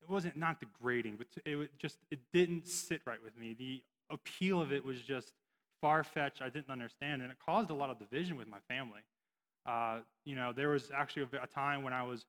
it 0.03 0.09
wasn't 0.09 0.37
not 0.37 0.61
degrading, 0.61 1.17
but 1.17 1.27
it 1.45 1.71
just 1.79 1.99
it 2.11 2.21
didn't 2.33 2.67
sit 2.67 3.03
right 3.07 3.23
with 3.23 3.37
me. 3.37 3.55
The 3.59 3.83
appeal 4.11 4.61
of 4.61 4.73
it 4.73 4.85
was 4.85 5.01
just 5.03 5.33
far 5.81 6.05
fetched. 6.05 6.43
I 6.43 6.49
didn't 6.49 6.71
understand, 6.71 7.23
and 7.23 7.31
it 7.31 7.39
caused 7.45 7.71
a 7.71 7.75
lot 7.75 7.91
of 7.91 7.99
division 7.99 8.37
with 8.37 8.49
my 8.49 8.59
family. 8.69 9.01
Uh, 9.67 9.99
you 10.25 10.35
know, 10.35 10.53
there 10.53 10.71
was 10.71 10.91
actually 10.95 11.27
a, 11.33 11.43
a 11.43 11.47
time 11.47 11.83
when 11.83 11.93
I 11.93 12.03
was 12.03 12.25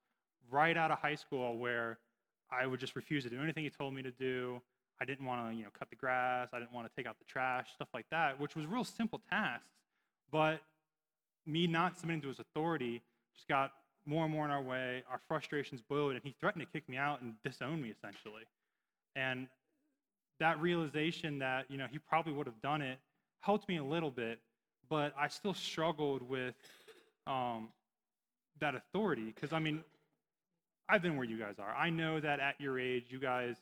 right 0.49 0.75
out 0.75 0.91
of 0.91 0.99
high 0.99 1.15
school 1.15 1.57
where 1.57 1.97
I 2.51 2.67
would 2.67 2.79
just 2.79 2.95
refuse 2.95 3.23
to 3.23 3.29
do 3.29 3.41
anything 3.41 3.63
he 3.63 3.69
told 3.69 3.93
me 3.93 4.01
to 4.01 4.11
do. 4.11 4.61
I 4.99 5.05
didn't 5.05 5.25
want 5.25 5.49
to, 5.49 5.55
you 5.55 5.63
know, 5.63 5.69
cut 5.77 5.89
the 5.89 5.95
grass. 5.95 6.49
I 6.53 6.59
didn't 6.59 6.73
want 6.73 6.87
to 6.87 6.93
take 6.95 7.07
out 7.07 7.17
the 7.17 7.25
trash, 7.25 7.67
stuff 7.73 7.87
like 7.93 8.05
that, 8.11 8.39
which 8.39 8.55
was 8.55 8.65
real 8.67 8.83
simple 8.83 9.21
tasks. 9.29 9.65
But 10.31 10.61
me 11.45 11.67
not 11.67 11.97
submitting 11.97 12.21
to 12.21 12.27
his 12.27 12.39
authority 12.39 13.01
just 13.33 13.47
got 13.47 13.71
more 14.05 14.25
and 14.25 14.33
more 14.33 14.45
in 14.45 14.51
our 14.51 14.61
way. 14.61 15.03
Our 15.09 15.19
frustrations 15.27 15.81
boiled, 15.81 16.13
and 16.13 16.21
he 16.23 16.35
threatened 16.39 16.65
to 16.65 16.71
kick 16.71 16.87
me 16.89 16.97
out 16.97 17.21
and 17.21 17.33
disown 17.43 17.81
me 17.81 17.89
essentially. 17.89 18.43
And 19.15 19.47
that 20.39 20.59
realization 20.59 21.39
that 21.39 21.65
you 21.69 21.77
know 21.77 21.87
he 21.91 21.99
probably 21.99 22.33
would 22.33 22.47
have 22.47 22.61
done 22.61 22.81
it 22.81 22.97
helped 23.41 23.67
me 23.67 23.77
a 23.77 23.83
little 23.83 24.11
bit, 24.11 24.39
but 24.89 25.13
I 25.19 25.27
still 25.27 25.53
struggled 25.53 26.27
with 26.27 26.55
um, 27.27 27.69
that 28.59 28.75
authority 28.75 29.25
because 29.33 29.53
I 29.53 29.59
mean 29.59 29.83
I've 30.89 31.01
been 31.01 31.15
where 31.15 31.25
you 31.25 31.37
guys 31.37 31.55
are. 31.59 31.73
I 31.73 31.89
know 31.89 32.19
that 32.19 32.39
at 32.39 32.59
your 32.59 32.79
age, 32.79 33.05
you 33.09 33.19
guys 33.19 33.55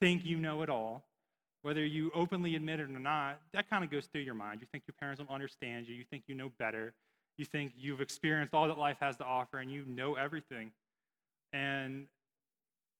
think 0.00 0.24
you 0.24 0.38
know 0.38 0.62
it 0.62 0.70
all. 0.70 1.04
Whether 1.62 1.84
you 1.84 2.10
openly 2.14 2.56
admit 2.56 2.80
it 2.80 2.84
or 2.90 2.98
not, 2.98 3.40
that 3.52 3.68
kind 3.70 3.84
of 3.84 3.90
goes 3.90 4.06
through 4.06 4.22
your 4.22 4.34
mind. 4.34 4.60
You 4.60 4.66
think 4.70 4.84
your 4.86 4.94
parents 5.00 5.20
don't 5.20 5.30
understand 5.34 5.88
you. 5.88 5.94
You 5.94 6.04
think 6.10 6.24
you 6.26 6.34
know 6.34 6.50
better. 6.58 6.92
You 7.36 7.44
think 7.44 7.72
you've 7.76 8.00
experienced 8.00 8.54
all 8.54 8.68
that 8.68 8.78
life 8.78 8.98
has 9.00 9.16
to 9.16 9.24
offer 9.24 9.58
and 9.58 9.70
you 9.70 9.84
know 9.86 10.14
everything. 10.14 10.70
And 11.52 12.06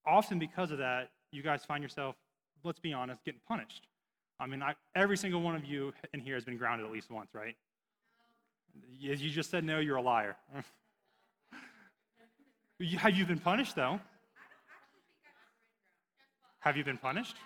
often 0.07 0.38
because 0.38 0.71
of 0.71 0.79
that, 0.79 1.11
you 1.31 1.43
guys 1.43 1.64
find 1.64 1.83
yourself, 1.83 2.17
let's 2.62 2.81
be 2.81 2.93
honest, 2.93 3.25
getting 3.25 3.41
punished. 3.47 3.87
I 4.41 4.47
mean, 4.47 4.62
I, 4.62 4.75
every 4.95 5.17
single 5.17 5.41
one 5.41 5.55
of 5.55 5.64
you 5.64 5.93
in 6.12 6.21
here 6.21 6.35
has 6.35 6.45
been 6.45 6.57
grounded 6.57 6.87
at 6.87 6.93
least 6.93 7.11
once, 7.11 7.31
right? 7.35 7.57
As 9.09 9.23
you 9.23 9.31
just 9.31 9.50
said 9.50 9.64
no, 9.64 9.79
you're 9.79 9.97
a 9.97 10.03
liar. 10.03 10.37
Have 12.99 13.17
you 13.17 13.25
been 13.25 13.38
punished, 13.38 13.76
though? 13.76 14.00
Have 16.59 16.76
you 16.76 16.83
been 16.83 16.99
punished? 16.99 17.37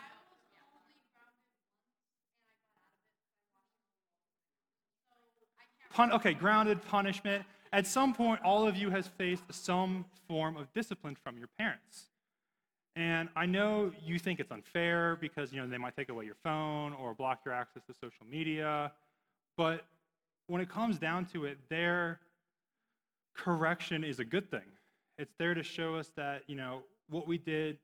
Pun- 5.99 6.12
okay, 6.12 6.33
grounded 6.33 6.81
punishment. 6.87 7.45
At 7.73 7.85
some 7.85 8.14
point, 8.14 8.40
all 8.45 8.69
of 8.69 8.76
you 8.76 8.88
has 8.90 9.09
faced 9.09 9.43
some 9.50 10.05
form 10.28 10.57
of 10.57 10.73
discipline 10.73 11.17
from 11.17 11.37
your 11.37 11.49
parents. 11.59 12.05
And 12.95 13.28
I 13.35 13.47
know 13.47 13.90
you 14.07 14.21
think 14.21 14.38
it's 14.38 14.52
unfair 14.52 15.19
because 15.21 15.52
you 15.52 15.61
know 15.61 15.67
they 15.67 15.76
might 15.76 15.97
take 15.97 16.09
away 16.09 16.25
your 16.25 16.37
phone 16.45 16.93
or 16.93 17.14
block 17.14 17.40
your 17.45 17.52
access 17.52 17.83
to 17.88 17.95
social 17.95 18.25
media, 18.31 18.93
but 19.57 19.87
when 20.47 20.61
it 20.61 20.69
comes 20.69 21.00
down 21.00 21.25
to 21.33 21.47
it, 21.47 21.59
their 21.69 22.21
correction 23.35 24.05
is 24.05 24.21
a 24.21 24.25
good 24.25 24.49
thing. 24.52 24.71
It's 25.19 25.35
there 25.37 25.55
to 25.55 25.64
show 25.64 25.97
us 25.97 26.12
that, 26.14 26.45
you 26.47 26.55
know, 26.55 26.83
what 27.11 27.26
we 27.26 27.38
did 27.38 27.76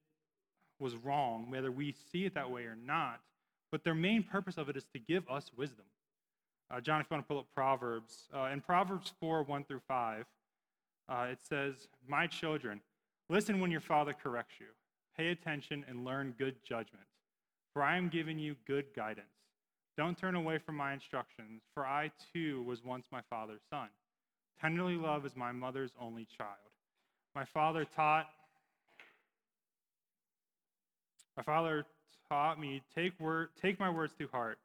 was 0.79 0.95
wrong, 0.95 1.51
whether 1.51 1.73
we 1.73 1.97
see 2.13 2.27
it 2.27 2.35
that 2.35 2.49
way 2.49 2.63
or 2.63 2.77
not. 2.77 3.21
but 3.73 3.83
their 3.83 3.93
main 3.93 4.23
purpose 4.23 4.57
of 4.57 4.69
it 4.69 4.77
is 4.77 4.85
to 4.93 5.01
give 5.01 5.29
us 5.29 5.51
wisdom. 5.57 5.85
Uh, 6.71 6.81
John, 6.81 7.01
if 7.01 7.07
you 7.11 7.15
want 7.15 7.25
to 7.25 7.29
pull 7.29 7.39
up 7.39 7.47
Proverbs, 7.55 8.29
uh, 8.35 8.45
in 8.53 8.61
Proverbs 8.61 9.13
4 9.21 9.43
1 9.43 9.65
through 9.65 9.83
5, 9.87 10.25
uh, 11.09 11.27
it 11.31 11.39
says, 11.43 11.89
My 12.09 12.27
children, 12.27 12.81
listen 13.29 13.61
when 13.61 13.71
your 13.71 13.81
father 13.81 14.15
corrects 14.15 14.55
you. 14.61 14.67
Pay 15.17 15.29
attention 15.29 15.85
and 15.89 16.05
learn 16.05 16.35
good 16.39 16.57
judgment, 16.67 17.05
for 17.73 17.83
I 17.83 17.97
am 17.97 18.09
giving 18.09 18.39
you 18.39 18.57
good 18.67 18.87
guidance. 18.97 19.27
Don't 19.97 20.19
turn 20.19 20.35
away 20.35 20.59
from 20.59 20.77
my 20.77 20.93
instructions, 20.93 21.63
for 21.73 21.87
I 21.87 22.11
too 22.33 22.63
was 22.65 22.85
once 22.85 23.07
my 23.13 23.21
father's 23.31 23.61
son. 23.71 23.89
Tenderly 24.61 24.97
love 24.97 25.25
is 25.25 25.37
my 25.37 25.53
mother's 25.53 25.93
only 26.01 26.27
child. 26.37 26.51
My 27.35 27.45
father 27.45 27.85
taught 27.85 28.27
my 31.37 31.43
father 31.43 31.85
taught 32.29 32.61
me, 32.61 32.81
take 32.95 33.19
word 33.19 33.49
take 33.61 33.79
my 33.79 33.91
words 33.91 34.13
to 34.19 34.29
heart, 34.29 34.59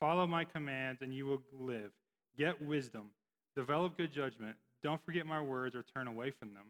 follow 0.00 0.26
my 0.26 0.44
commands, 0.44 1.02
and 1.02 1.14
you 1.14 1.26
will 1.26 1.42
live. 1.58 1.90
Get 2.36 2.60
wisdom, 2.60 3.10
develop 3.56 3.96
good 3.96 4.12
judgment. 4.12 4.56
Don't 4.82 5.02
forget 5.04 5.26
my 5.26 5.40
words 5.40 5.74
or 5.74 5.82
turn 5.82 6.08
away 6.08 6.30
from 6.30 6.52
them. 6.54 6.64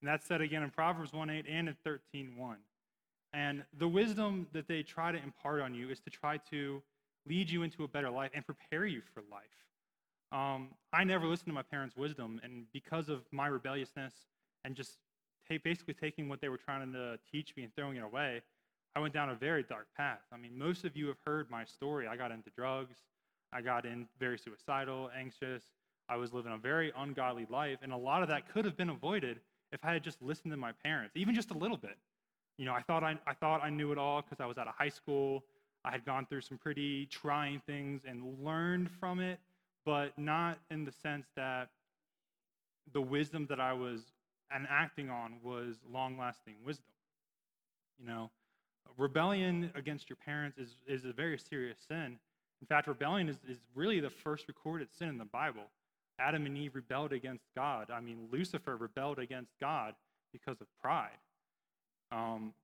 And 0.00 0.08
that's 0.08 0.26
said 0.26 0.40
again 0.40 0.62
in 0.62 0.70
Proverbs 0.70 1.12
1 1.12 1.30
8 1.30 1.46
and 1.48 1.68
in 1.68 1.76
13 1.84 2.36
1. 2.36 2.56
And 3.32 3.64
the 3.78 3.88
wisdom 3.88 4.46
that 4.52 4.68
they 4.68 4.82
try 4.82 5.12
to 5.12 5.22
impart 5.22 5.60
on 5.60 5.74
you 5.74 5.90
is 5.90 6.00
to 6.00 6.10
try 6.10 6.38
to 6.50 6.82
lead 7.26 7.50
you 7.50 7.62
into 7.62 7.84
a 7.84 7.88
better 7.88 8.10
life 8.10 8.30
and 8.34 8.44
prepare 8.44 8.86
you 8.86 9.02
for 9.14 9.22
life. 9.30 9.42
Um, 10.32 10.68
I 10.92 11.04
never 11.04 11.26
listened 11.26 11.48
to 11.48 11.52
my 11.52 11.62
parents' 11.62 11.96
wisdom, 11.96 12.40
and 12.42 12.64
because 12.72 13.08
of 13.08 13.22
my 13.32 13.46
rebelliousness 13.46 14.12
and 14.64 14.74
just 14.74 14.98
t- 15.48 15.58
basically 15.58 15.94
taking 15.94 16.28
what 16.28 16.40
they 16.40 16.48
were 16.48 16.56
trying 16.56 16.92
to 16.92 17.18
teach 17.30 17.54
me 17.56 17.62
and 17.62 17.74
throwing 17.74 17.96
it 17.96 18.02
away, 18.02 18.42
I 18.96 18.98
went 18.98 19.12
down 19.12 19.28
a 19.28 19.34
very 19.34 19.62
dark 19.62 19.88
path. 19.94 20.22
I 20.32 20.38
mean, 20.38 20.56
most 20.56 20.86
of 20.86 20.96
you 20.96 21.06
have 21.08 21.18
heard 21.26 21.50
my 21.50 21.66
story. 21.66 22.08
I 22.08 22.16
got 22.16 22.32
into 22.32 22.48
drugs, 22.56 22.96
I 23.52 23.60
got 23.60 23.84
in 23.84 24.08
very 24.18 24.38
suicidal, 24.38 25.10
anxious. 25.16 25.64
I 26.08 26.16
was 26.16 26.32
living 26.32 26.52
a 26.52 26.56
very 26.56 26.92
ungodly 26.96 27.46
life, 27.50 27.78
and 27.82 27.92
a 27.92 27.96
lot 27.96 28.22
of 28.22 28.28
that 28.30 28.50
could 28.50 28.64
have 28.64 28.76
been 28.76 28.88
avoided 28.88 29.40
if 29.70 29.84
I 29.84 29.92
had 29.92 30.02
just 30.02 30.22
listened 30.22 30.52
to 30.52 30.56
my 30.56 30.72
parents, 30.82 31.14
even 31.14 31.34
just 31.34 31.50
a 31.50 31.58
little 31.58 31.76
bit. 31.76 31.98
You 32.56 32.64
know, 32.64 32.72
I 32.72 32.80
thought 32.80 33.04
I, 33.04 33.18
I 33.26 33.34
thought 33.34 33.62
I 33.62 33.68
knew 33.68 33.92
it 33.92 33.98
all 33.98 34.22
because 34.22 34.40
I 34.40 34.46
was 34.46 34.56
out 34.56 34.66
of 34.66 34.74
high 34.74 34.88
school. 34.88 35.44
I 35.84 35.90
had 35.90 36.06
gone 36.06 36.24
through 36.24 36.40
some 36.40 36.56
pretty 36.56 37.04
trying 37.06 37.60
things 37.66 38.02
and 38.08 38.42
learned 38.42 38.90
from 38.98 39.20
it, 39.20 39.38
but 39.84 40.18
not 40.18 40.58
in 40.70 40.86
the 40.86 40.92
sense 40.92 41.26
that 41.36 41.68
the 42.94 43.02
wisdom 43.02 43.46
that 43.50 43.60
I 43.60 43.74
was 43.74 44.00
enacting 44.54 45.10
on 45.10 45.34
was 45.42 45.76
long 45.92 46.16
lasting 46.16 46.54
wisdom. 46.64 46.94
You 47.98 48.06
know, 48.06 48.30
rebellion 48.96 49.70
against 49.74 50.08
your 50.08 50.16
parents 50.16 50.58
is, 50.58 50.76
is 50.86 51.04
a 51.04 51.12
very 51.12 51.38
serious 51.38 51.78
sin. 51.88 52.18
In 52.60 52.66
fact, 52.66 52.88
rebellion 52.88 53.28
is, 53.28 53.36
is 53.48 53.58
really 53.74 54.00
the 54.00 54.10
first 54.10 54.48
recorded 54.48 54.88
sin 54.96 55.08
in 55.08 55.18
the 55.18 55.24
Bible. 55.24 55.64
Adam 56.18 56.46
and 56.46 56.56
Eve 56.56 56.74
rebelled 56.74 57.12
against 57.12 57.44
God. 57.54 57.90
I 57.90 58.00
mean, 58.00 58.28
Lucifer 58.32 58.76
rebelled 58.76 59.18
against 59.18 59.52
God 59.60 59.94
because 60.32 60.60
of 60.60 60.66
pride. 60.80 61.10
Um, 62.10 62.54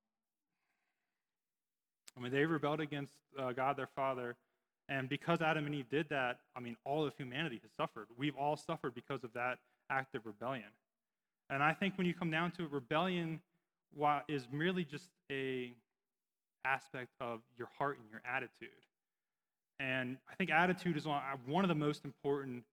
I 2.17 2.21
mean, 2.21 2.33
they 2.33 2.47
rebelled 2.47 2.81
against 2.81 3.13
uh, 3.39 3.53
God 3.53 3.77
their 3.77 3.89
Father. 3.95 4.37
And 4.89 5.09
because 5.09 5.41
Adam 5.43 5.67
and 5.67 5.75
Eve 5.75 5.89
did 5.91 6.09
that, 6.09 6.39
I 6.57 6.61
mean, 6.61 6.77
all 6.85 7.05
of 7.05 7.15
humanity 7.17 7.61
has 7.63 7.71
suffered. 7.77 8.07
We've 8.17 8.37
all 8.37 8.57
suffered 8.57 8.95
because 8.95 9.25
of 9.25 9.33
that 9.35 9.59
act 9.91 10.15
of 10.15 10.27
rebellion. 10.27 10.65
And 11.51 11.63
I 11.63 11.73
think 11.75 11.99
when 11.99 12.07
you 12.07 12.15
come 12.15 12.31
down 12.31 12.51
to 12.53 12.65
it, 12.65 12.71
rebellion 12.71 13.41
is 14.29 14.47
merely 14.51 14.85
just 14.85 15.11
a 15.31 15.73
aspect 16.65 17.11
of 17.21 17.41
your 17.59 17.69
heart 17.79 17.99
and 17.99 18.09
your 18.11 18.23
attitude. 18.25 18.69
And 19.81 20.17
I 20.31 20.35
think 20.35 20.51
attitude 20.51 20.97
is 20.97 21.07
one 21.47 21.65
of 21.65 21.69
the 21.69 21.75
most 21.75 22.05
important 22.05 22.65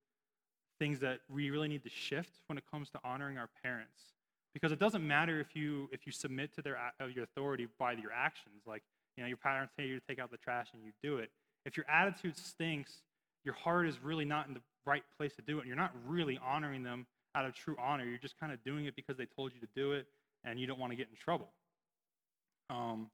things 0.78 1.00
that 1.00 1.20
we 1.30 1.50
really 1.50 1.68
need 1.68 1.84
to 1.84 1.90
shift 1.90 2.32
when 2.48 2.58
it 2.58 2.64
comes 2.72 2.90
to 2.92 3.00
honoring 3.04 3.38
our 3.38 3.50
parents. 3.64 4.14
Because 4.54 4.72
it 4.72 4.80
doesn't 4.80 5.06
matter 5.06 5.40
if 5.40 5.56
you 5.56 5.90
if 5.92 6.06
you 6.06 6.12
submit 6.12 6.54
to 6.56 6.62
their 6.62 6.78
your 7.14 7.24
authority 7.24 7.68
by 7.78 7.94
your 7.94 8.12
actions. 8.12 8.64
Like 8.66 8.84
you 9.16 9.24
know, 9.24 9.28
your 9.28 9.38
parents 9.38 9.74
tell 9.78 9.86
you 9.86 10.00
to 10.00 10.06
take 10.08 10.20
out 10.20 10.32
the 10.32 10.38
trash 10.38 10.68
and 10.74 10.84
you 10.84 10.92
do 11.04 11.18
it. 11.18 11.30
If 11.66 11.78
your 11.78 11.86
attitude 11.90 12.38
stinks, 12.38 13.02
your 13.44 13.54
heart 13.54 13.88
is 13.88 14.02
really 14.04 14.26
not 14.26 14.48
in 14.48 14.54
the 14.54 14.62
right 14.86 15.04
place 15.18 15.34
to 15.36 15.42
do 15.42 15.58
it. 15.58 15.62
And 15.62 15.68
you're 15.68 15.78
not 15.78 15.94
really 16.08 16.40
honoring 16.44 16.84
them 16.84 17.06
out 17.36 17.46
of 17.46 17.54
true 17.54 17.76
honor. 17.80 18.06
You're 18.06 18.18
just 18.18 18.40
kind 18.40 18.52
of 18.52 18.64
doing 18.64 18.86
it 18.86 18.96
because 18.96 19.18
they 19.18 19.26
told 19.26 19.54
you 19.54 19.60
to 19.60 19.68
do 19.76 19.94
it 19.94 20.08
and 20.44 20.60
you 20.60 20.68
don't 20.68 20.80
want 20.80 20.92
to 20.92 20.96
get 20.96 21.08
in 21.10 21.16
trouble. 21.16 21.50
Um, 22.70 23.10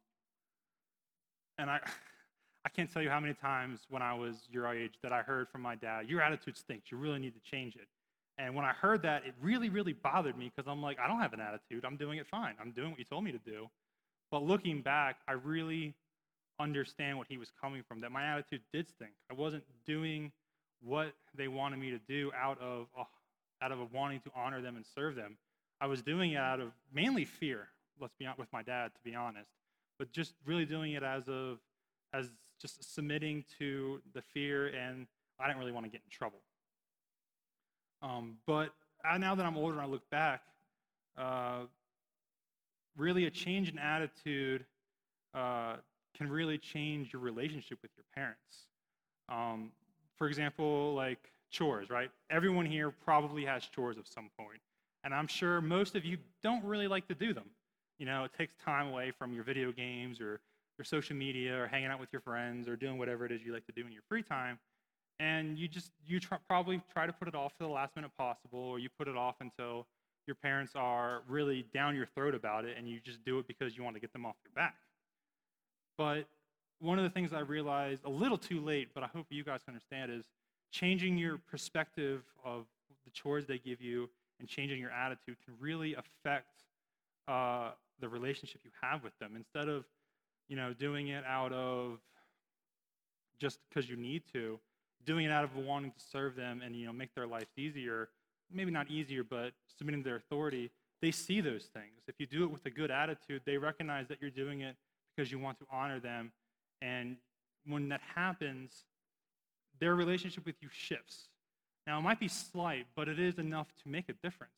and 1.57 1.69
I, 1.69 1.79
I 2.65 2.69
can't 2.69 2.91
tell 2.91 3.01
you 3.01 3.09
how 3.09 3.19
many 3.19 3.33
times 3.33 3.81
when 3.89 4.01
I 4.01 4.13
was 4.13 4.35
your 4.51 4.67
age 4.73 4.93
that 5.03 5.13
I 5.13 5.21
heard 5.21 5.47
from 5.49 5.61
my 5.61 5.75
dad, 5.75 6.09
your 6.09 6.21
attitude 6.21 6.57
stinks. 6.57 6.91
You 6.91 6.97
really 6.97 7.19
need 7.19 7.33
to 7.33 7.51
change 7.51 7.75
it. 7.75 7.87
And 8.37 8.53
when 8.53 8.65
I 8.65 8.73
heard 8.73 9.01
that, 9.03 9.25
it 9.25 9.33
really, 9.41 9.69
really 9.69 9.93
bothered 9.93 10.37
me 10.37 10.51
because 10.53 10.69
I'm 10.69 10.81
like, 10.81 10.97
I 10.99 11.07
don't 11.07 11.19
have 11.19 11.33
an 11.33 11.39
attitude. 11.39 11.85
I'm 11.85 11.95
doing 11.95 12.17
it 12.17 12.27
fine. 12.27 12.55
I'm 12.59 12.71
doing 12.71 12.89
what 12.89 12.99
you 12.99 13.05
told 13.05 13.23
me 13.23 13.31
to 13.31 13.37
do. 13.37 13.69
But 14.29 14.43
looking 14.43 14.81
back, 14.81 15.17
I 15.27 15.33
really 15.33 15.93
understand 16.59 17.17
what 17.17 17.27
he 17.29 17.37
was 17.37 17.51
coming 17.61 17.83
from, 17.87 18.01
that 18.01 18.11
my 18.11 18.25
attitude 18.25 18.61
did 18.73 18.89
stink. 18.89 19.11
I 19.31 19.33
wasn't 19.33 19.63
doing 19.85 20.31
what 20.81 21.13
they 21.37 21.47
wanted 21.47 21.79
me 21.79 21.91
to 21.91 21.99
do 21.99 22.31
out 22.37 22.59
of, 22.59 22.87
uh, 22.97 23.03
out 23.61 23.71
of 23.71 23.79
wanting 23.93 24.19
to 24.21 24.31
honor 24.35 24.61
them 24.61 24.75
and 24.75 24.85
serve 24.95 25.15
them. 25.15 25.37
I 25.79 25.87
was 25.87 26.01
doing 26.01 26.33
it 26.33 26.37
out 26.37 26.59
of 26.59 26.71
mainly 26.93 27.25
fear, 27.25 27.67
let's 27.99 28.13
be 28.17 28.25
honest, 28.25 28.39
with 28.39 28.51
my 28.51 28.63
dad, 28.63 28.91
to 28.93 28.99
be 29.03 29.15
honest, 29.15 29.49
but 29.97 30.11
just 30.11 30.33
really 30.45 30.65
doing 30.65 30.93
it 30.93 31.03
as 31.03 31.27
of, 31.27 31.59
as 32.13 32.29
just 32.61 32.93
submitting 32.93 33.43
to 33.59 34.01
the 34.13 34.21
fear, 34.21 34.67
and 34.67 35.07
I 35.39 35.47
didn't 35.47 35.59
really 35.59 35.71
want 35.71 35.85
to 35.85 35.91
get 35.91 36.01
in 36.03 36.09
trouble. 36.09 36.39
Um, 38.01 38.37
but 38.45 38.73
now 39.17 39.35
that 39.35 39.45
I'm 39.45 39.57
older 39.57 39.73
and 39.73 39.81
I 39.81 39.85
look 39.85 40.09
back, 40.09 40.41
uh, 41.17 41.61
really 42.97 43.25
a 43.25 43.31
change 43.31 43.69
in 43.69 43.77
attitude 43.79 44.65
uh, 45.33 45.75
can 46.15 46.29
really 46.29 46.57
change 46.57 47.13
your 47.13 47.21
relationship 47.21 47.79
with 47.81 47.91
your 47.97 48.05
parents. 48.15 48.67
Um, 49.29 49.71
for 50.17 50.27
example, 50.27 50.93
like 50.93 51.31
chores, 51.49 51.89
right? 51.89 52.09
Everyone 52.29 52.65
here 52.65 52.91
probably 52.91 53.45
has 53.45 53.65
chores 53.65 53.97
of 53.97 54.07
some. 54.07 54.29
And 55.03 55.13
I'm 55.13 55.27
sure 55.27 55.61
most 55.61 55.95
of 55.95 56.03
you 56.03 56.17
don't 56.41 56.63
really 56.63 56.87
like 56.87 57.07
to 57.09 57.15
do 57.15 57.33
them. 57.33 57.45
You 57.97 58.05
know, 58.05 58.23
it 58.23 58.31
takes 58.37 58.53
time 58.63 58.87
away 58.87 59.11
from 59.11 59.33
your 59.33 59.43
video 59.43 59.71
games 59.71 60.19
or 60.19 60.39
your 60.77 60.85
social 60.85 61.15
media 61.15 61.61
or 61.61 61.67
hanging 61.67 61.87
out 61.87 61.99
with 61.99 62.09
your 62.11 62.21
friends 62.21 62.67
or 62.67 62.75
doing 62.75 62.97
whatever 62.97 63.25
it 63.25 63.31
is 63.31 63.41
you 63.43 63.53
like 63.53 63.65
to 63.67 63.71
do 63.71 63.85
in 63.85 63.91
your 63.91 64.01
free 64.09 64.23
time. 64.23 64.59
And 65.19 65.57
you 65.57 65.67
just, 65.67 65.91
you 66.05 66.19
tr- 66.19 66.35
probably 66.47 66.81
try 66.91 67.05
to 67.05 67.13
put 67.13 67.27
it 67.27 67.35
off 67.35 67.53
to 67.57 67.63
the 67.63 67.69
last 67.69 67.95
minute 67.95 68.11
possible, 68.17 68.59
or 68.59 68.79
you 68.79 68.89
put 68.99 69.07
it 69.07 69.15
off 69.15 69.35
until 69.39 69.87
your 70.27 70.35
parents 70.35 70.73
are 70.75 71.21
really 71.29 71.65
down 71.73 71.95
your 71.95 72.07
throat 72.07 72.35
about 72.35 72.65
it 72.65 72.75
and 72.77 72.89
you 72.89 72.99
just 72.99 73.23
do 73.23 73.39
it 73.39 73.47
because 73.47 73.77
you 73.77 73.83
want 73.83 73.95
to 73.95 73.99
get 73.99 74.11
them 74.11 74.25
off 74.25 74.35
your 74.43 74.51
back. 74.53 74.75
But 75.97 76.27
one 76.79 76.97
of 76.97 77.03
the 77.03 77.09
things 77.09 77.31
I 77.31 77.39
realized 77.39 78.03
a 78.03 78.09
little 78.09 78.37
too 78.37 78.59
late, 78.59 78.89
but 78.93 79.03
I 79.03 79.07
hope 79.07 79.27
you 79.29 79.43
guys 79.43 79.61
understand, 79.67 80.11
is 80.11 80.25
changing 80.71 81.17
your 81.17 81.37
perspective 81.37 82.23
of 82.43 82.65
the 83.05 83.11
chores 83.11 83.45
they 83.45 83.59
give 83.59 83.81
you 83.81 84.09
and 84.39 84.49
changing 84.49 84.79
your 84.79 84.91
attitude 84.91 85.37
can 85.45 85.53
really 85.59 85.95
affect 85.95 86.63
uh, 87.27 87.71
the 87.99 88.09
relationship 88.09 88.61
you 88.63 88.71
have 88.81 89.03
with 89.03 89.17
them. 89.19 89.33
Instead 89.35 89.69
of, 89.69 89.85
you 90.47 90.55
know, 90.55 90.73
doing 90.73 91.07
it 91.09 91.23
out 91.25 91.53
of 91.53 91.99
just 93.39 93.59
because 93.69 93.89
you 93.89 93.95
need 93.95 94.23
to, 94.33 94.59
doing 95.05 95.25
it 95.25 95.31
out 95.31 95.43
of 95.43 95.55
wanting 95.55 95.91
to 95.91 95.99
serve 96.11 96.35
them 96.35 96.61
and 96.63 96.75
you 96.75 96.85
know 96.85 96.93
make 96.93 97.13
their 97.15 97.27
lives 97.27 97.51
easier 97.57 98.09
maybe 98.51 98.71
not 98.71 98.89
easier, 98.89 99.23
but 99.23 99.53
submitting 99.77 100.03
to 100.03 100.09
their 100.09 100.17
authority, 100.17 100.71
they 101.01 101.11
see 101.11 101.41
those 101.41 101.65
things. 101.73 102.03
If 102.07 102.15
you 102.19 102.25
do 102.25 102.43
it 102.43 102.51
with 102.51 102.65
a 102.65 102.69
good 102.69 102.91
attitude, 102.91 103.41
they 103.45 103.57
recognize 103.57 104.07
that 104.07 104.19
you're 104.21 104.29
doing 104.29 104.61
it 104.61 104.75
because 105.15 105.31
you 105.31 105.39
want 105.39 105.59
to 105.59 105.65
honor 105.71 105.99
them. 105.99 106.31
And 106.81 107.17
when 107.65 107.89
that 107.89 108.01
happens, 108.15 108.85
their 109.79 109.95
relationship 109.95 110.45
with 110.45 110.55
you 110.61 110.69
shifts. 110.71 111.29
Now, 111.87 111.99
it 111.99 112.01
might 112.01 112.19
be 112.19 112.27
slight, 112.27 112.87
but 112.95 113.07
it 113.07 113.19
is 113.19 113.37
enough 113.37 113.67
to 113.83 113.89
make 113.89 114.09
a 114.09 114.13
difference. 114.13 114.53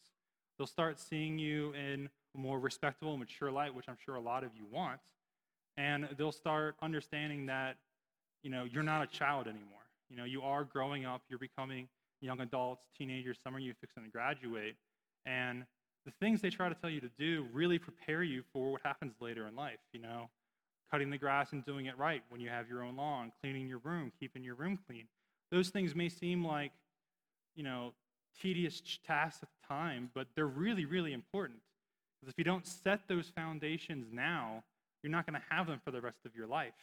They'll 0.57 0.67
start 0.67 0.99
seeing 0.99 1.37
you 1.37 1.73
in 1.73 2.09
more 2.37 2.59
respectable, 2.59 3.17
mature 3.17 3.51
light, 3.51 3.73
which 3.73 3.89
I'm 3.89 3.97
sure 4.03 4.15
a 4.15 4.21
lot 4.21 4.43
of 4.43 4.51
you 4.55 4.65
want. 4.71 4.99
And 5.75 6.07
they'll 6.17 6.31
start 6.31 6.75
understanding 6.81 7.47
that, 7.47 7.77
you 8.43 8.49
know, 8.49 8.63
you're 8.63 8.83
not 8.83 9.03
a 9.03 9.07
child 9.07 9.47
anymore. 9.47 9.63
You 10.09 10.15
know, 10.15 10.23
you 10.23 10.41
are 10.41 10.63
growing 10.63 11.05
up, 11.05 11.21
you're 11.29 11.39
becoming 11.39 11.87
young 12.21 12.39
adults, 12.39 12.83
teenagers, 12.97 13.37
some 13.43 13.53
of 13.55 13.61
you 13.61 13.73
fixing 13.79 14.03
to 14.03 14.09
graduate. 14.09 14.75
And 15.25 15.65
the 16.05 16.11
things 16.19 16.41
they 16.41 16.49
try 16.49 16.69
to 16.69 16.75
tell 16.75 16.89
you 16.89 17.01
to 17.01 17.09
do 17.19 17.45
really 17.51 17.77
prepare 17.77 18.23
you 18.23 18.43
for 18.53 18.71
what 18.71 18.81
happens 18.83 19.13
later 19.19 19.47
in 19.47 19.55
life, 19.55 19.79
you 19.91 19.99
know, 19.99 20.29
cutting 20.89 21.09
the 21.09 21.17
grass 21.17 21.51
and 21.51 21.65
doing 21.65 21.87
it 21.87 21.97
right 21.97 22.23
when 22.29 22.39
you 22.39 22.49
have 22.49 22.69
your 22.69 22.83
own 22.83 22.95
lawn, 22.95 23.31
cleaning 23.41 23.67
your 23.67 23.79
room, 23.79 24.11
keeping 24.19 24.43
your 24.43 24.55
room 24.55 24.79
clean. 24.87 25.05
Those 25.51 25.69
things 25.69 25.95
may 25.95 26.09
seem 26.09 26.45
like, 26.45 26.71
you 27.55 27.63
know, 27.63 27.93
tedious 28.41 28.81
tasks 29.05 29.43
at 29.43 29.49
the 29.49 29.67
time, 29.67 30.09
but 30.13 30.27
they're 30.35 30.47
really, 30.47 30.85
really 30.85 31.13
important. 31.13 31.59
Because 32.27 32.33
if 32.33 32.39
you 32.39 32.43
don't 32.43 32.67
set 32.67 33.07
those 33.07 33.31
foundations 33.33 34.07
now, 34.11 34.61
you're 35.01 35.11
not 35.11 35.25
going 35.25 35.39
to 35.39 35.55
have 35.55 35.65
them 35.65 35.79
for 35.85 35.91
the 35.91 36.01
rest 36.01 36.25
of 36.25 36.35
your 36.35 36.45
life. 36.45 36.73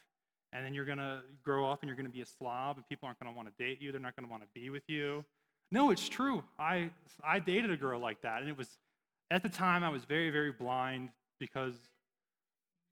and 0.54 0.64
then 0.64 0.72
you're 0.72 0.86
going 0.86 0.96
to 0.96 1.20
grow 1.42 1.70
up 1.70 1.82
and 1.82 1.88
you're 1.88 1.96
going 1.96 2.06
to 2.06 2.12
be 2.12 2.22
a 2.22 2.26
slob, 2.26 2.78
and 2.78 2.88
people 2.88 3.06
aren't 3.06 3.20
going 3.20 3.30
to 3.30 3.36
want 3.36 3.48
to 3.48 3.62
date 3.62 3.82
you. 3.82 3.92
They're 3.92 4.00
not 4.00 4.16
going 4.16 4.26
to 4.26 4.30
want 4.30 4.42
to 4.42 4.48
be 4.58 4.70
with 4.70 4.84
you. 4.86 5.22
No, 5.70 5.90
it's 5.90 6.08
true. 6.08 6.42
I, 6.58 6.88
I 7.22 7.40
dated 7.40 7.70
a 7.70 7.76
girl 7.76 8.00
like 8.00 8.22
that, 8.22 8.40
and 8.40 8.48
it 8.48 8.56
was, 8.56 8.78
at 9.30 9.42
the 9.42 9.50
time, 9.50 9.84
I 9.84 9.90
was 9.90 10.06
very, 10.06 10.30
very 10.30 10.50
blind 10.50 11.10
because 11.38 11.74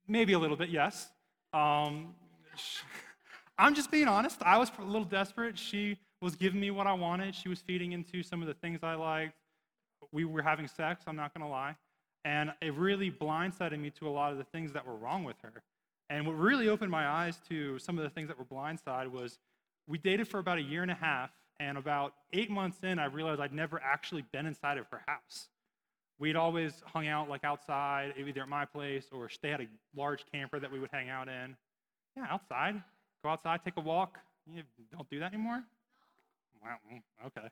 maybe 0.07 0.33
a 0.33 0.39
little 0.39 0.57
bit, 0.57 0.69
yes. 0.69 1.09
Um, 1.53 2.13
I'm 3.57 3.73
just 3.73 3.89
being 3.89 4.07
honest. 4.07 4.43
I 4.43 4.59
was 4.59 4.71
a 4.77 4.83
little 4.83 5.05
desperate. 5.05 5.57
She 5.57 5.97
was 6.21 6.35
giving 6.35 6.59
me 6.59 6.69
what 6.69 6.85
I 6.85 6.93
wanted. 6.93 7.33
She 7.33 7.49
was 7.49 7.61
feeding 7.61 7.93
into 7.93 8.21
some 8.21 8.41
of 8.43 8.47
the 8.47 8.53
things 8.53 8.81
I 8.83 8.93
liked. 8.93 9.33
We 10.11 10.25
were 10.25 10.43
having 10.43 10.67
sex, 10.67 11.05
I'm 11.07 11.15
not 11.15 11.33
going 11.33 11.43
to 11.43 11.49
lie. 11.49 11.77
And 12.25 12.53
it 12.61 12.73
really 12.73 13.11
blindsided 13.11 13.79
me 13.79 13.89
to 13.99 14.07
a 14.07 14.11
lot 14.11 14.31
of 14.31 14.37
the 14.37 14.45
things 14.45 14.73
that 14.73 14.85
were 14.87 14.95
wrong 14.95 15.23
with 15.23 15.35
her. 15.41 15.63
And 16.09 16.25
what 16.25 16.33
really 16.33 16.69
opened 16.69 16.91
my 16.91 17.07
eyes 17.07 17.39
to 17.49 17.79
some 17.79 17.97
of 17.97 18.03
the 18.03 18.09
things 18.09 18.27
that 18.29 18.37
were 18.37 18.45
blindside 18.45 19.11
was 19.11 19.39
we 19.87 19.97
dated 19.97 20.27
for 20.27 20.39
about 20.39 20.57
a 20.57 20.61
year 20.61 20.81
and 20.81 20.91
a 20.91 20.95
half, 20.95 21.31
and 21.59 21.77
about 21.77 22.13
eight 22.31 22.49
months 22.49 22.77
in, 22.83 22.99
I 22.99 23.05
realized 23.05 23.39
I'd 23.39 23.53
never 23.53 23.81
actually 23.81 24.23
been 24.31 24.45
inside 24.45 24.77
of 24.77 24.85
her 24.91 25.01
house. 25.07 25.49
We'd 26.19 26.35
always 26.35 26.81
hung 26.85 27.07
out 27.07 27.29
like 27.29 27.43
outside, 27.43 28.13
either 28.17 28.41
at 28.41 28.49
my 28.49 28.65
place 28.65 29.05
or 29.11 29.29
they 29.41 29.49
had 29.49 29.61
a 29.61 29.67
large 29.95 30.25
camper 30.31 30.59
that 30.59 30.71
we 30.71 30.79
would 30.79 30.89
hang 30.91 31.09
out 31.09 31.27
in. 31.27 31.55
Yeah, 32.15 32.25
outside. 32.29 32.81
Go 33.23 33.29
outside, 33.29 33.61
take 33.63 33.77
a 33.77 33.81
walk. 33.81 34.19
You 34.47 34.63
don't 34.91 35.09
do 35.09 35.19
that 35.19 35.33
anymore? 35.33 35.63
Wow, 36.61 36.77
mm, 36.91 37.01
okay. 37.27 37.47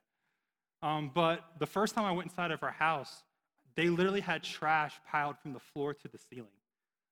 Um, 0.81 1.11
but 1.13 1.43
the 1.59 1.65
first 1.65 1.95
time 1.95 2.05
I 2.05 2.11
went 2.11 2.29
inside 2.29 2.51
of 2.51 2.59
her 2.61 2.71
house, 2.71 3.23
they 3.75 3.89
literally 3.89 4.21
had 4.21 4.43
trash 4.43 4.93
piled 5.09 5.37
from 5.39 5.53
the 5.53 5.59
floor 5.59 5.93
to 5.93 6.07
the 6.07 6.17
ceiling. 6.17 6.49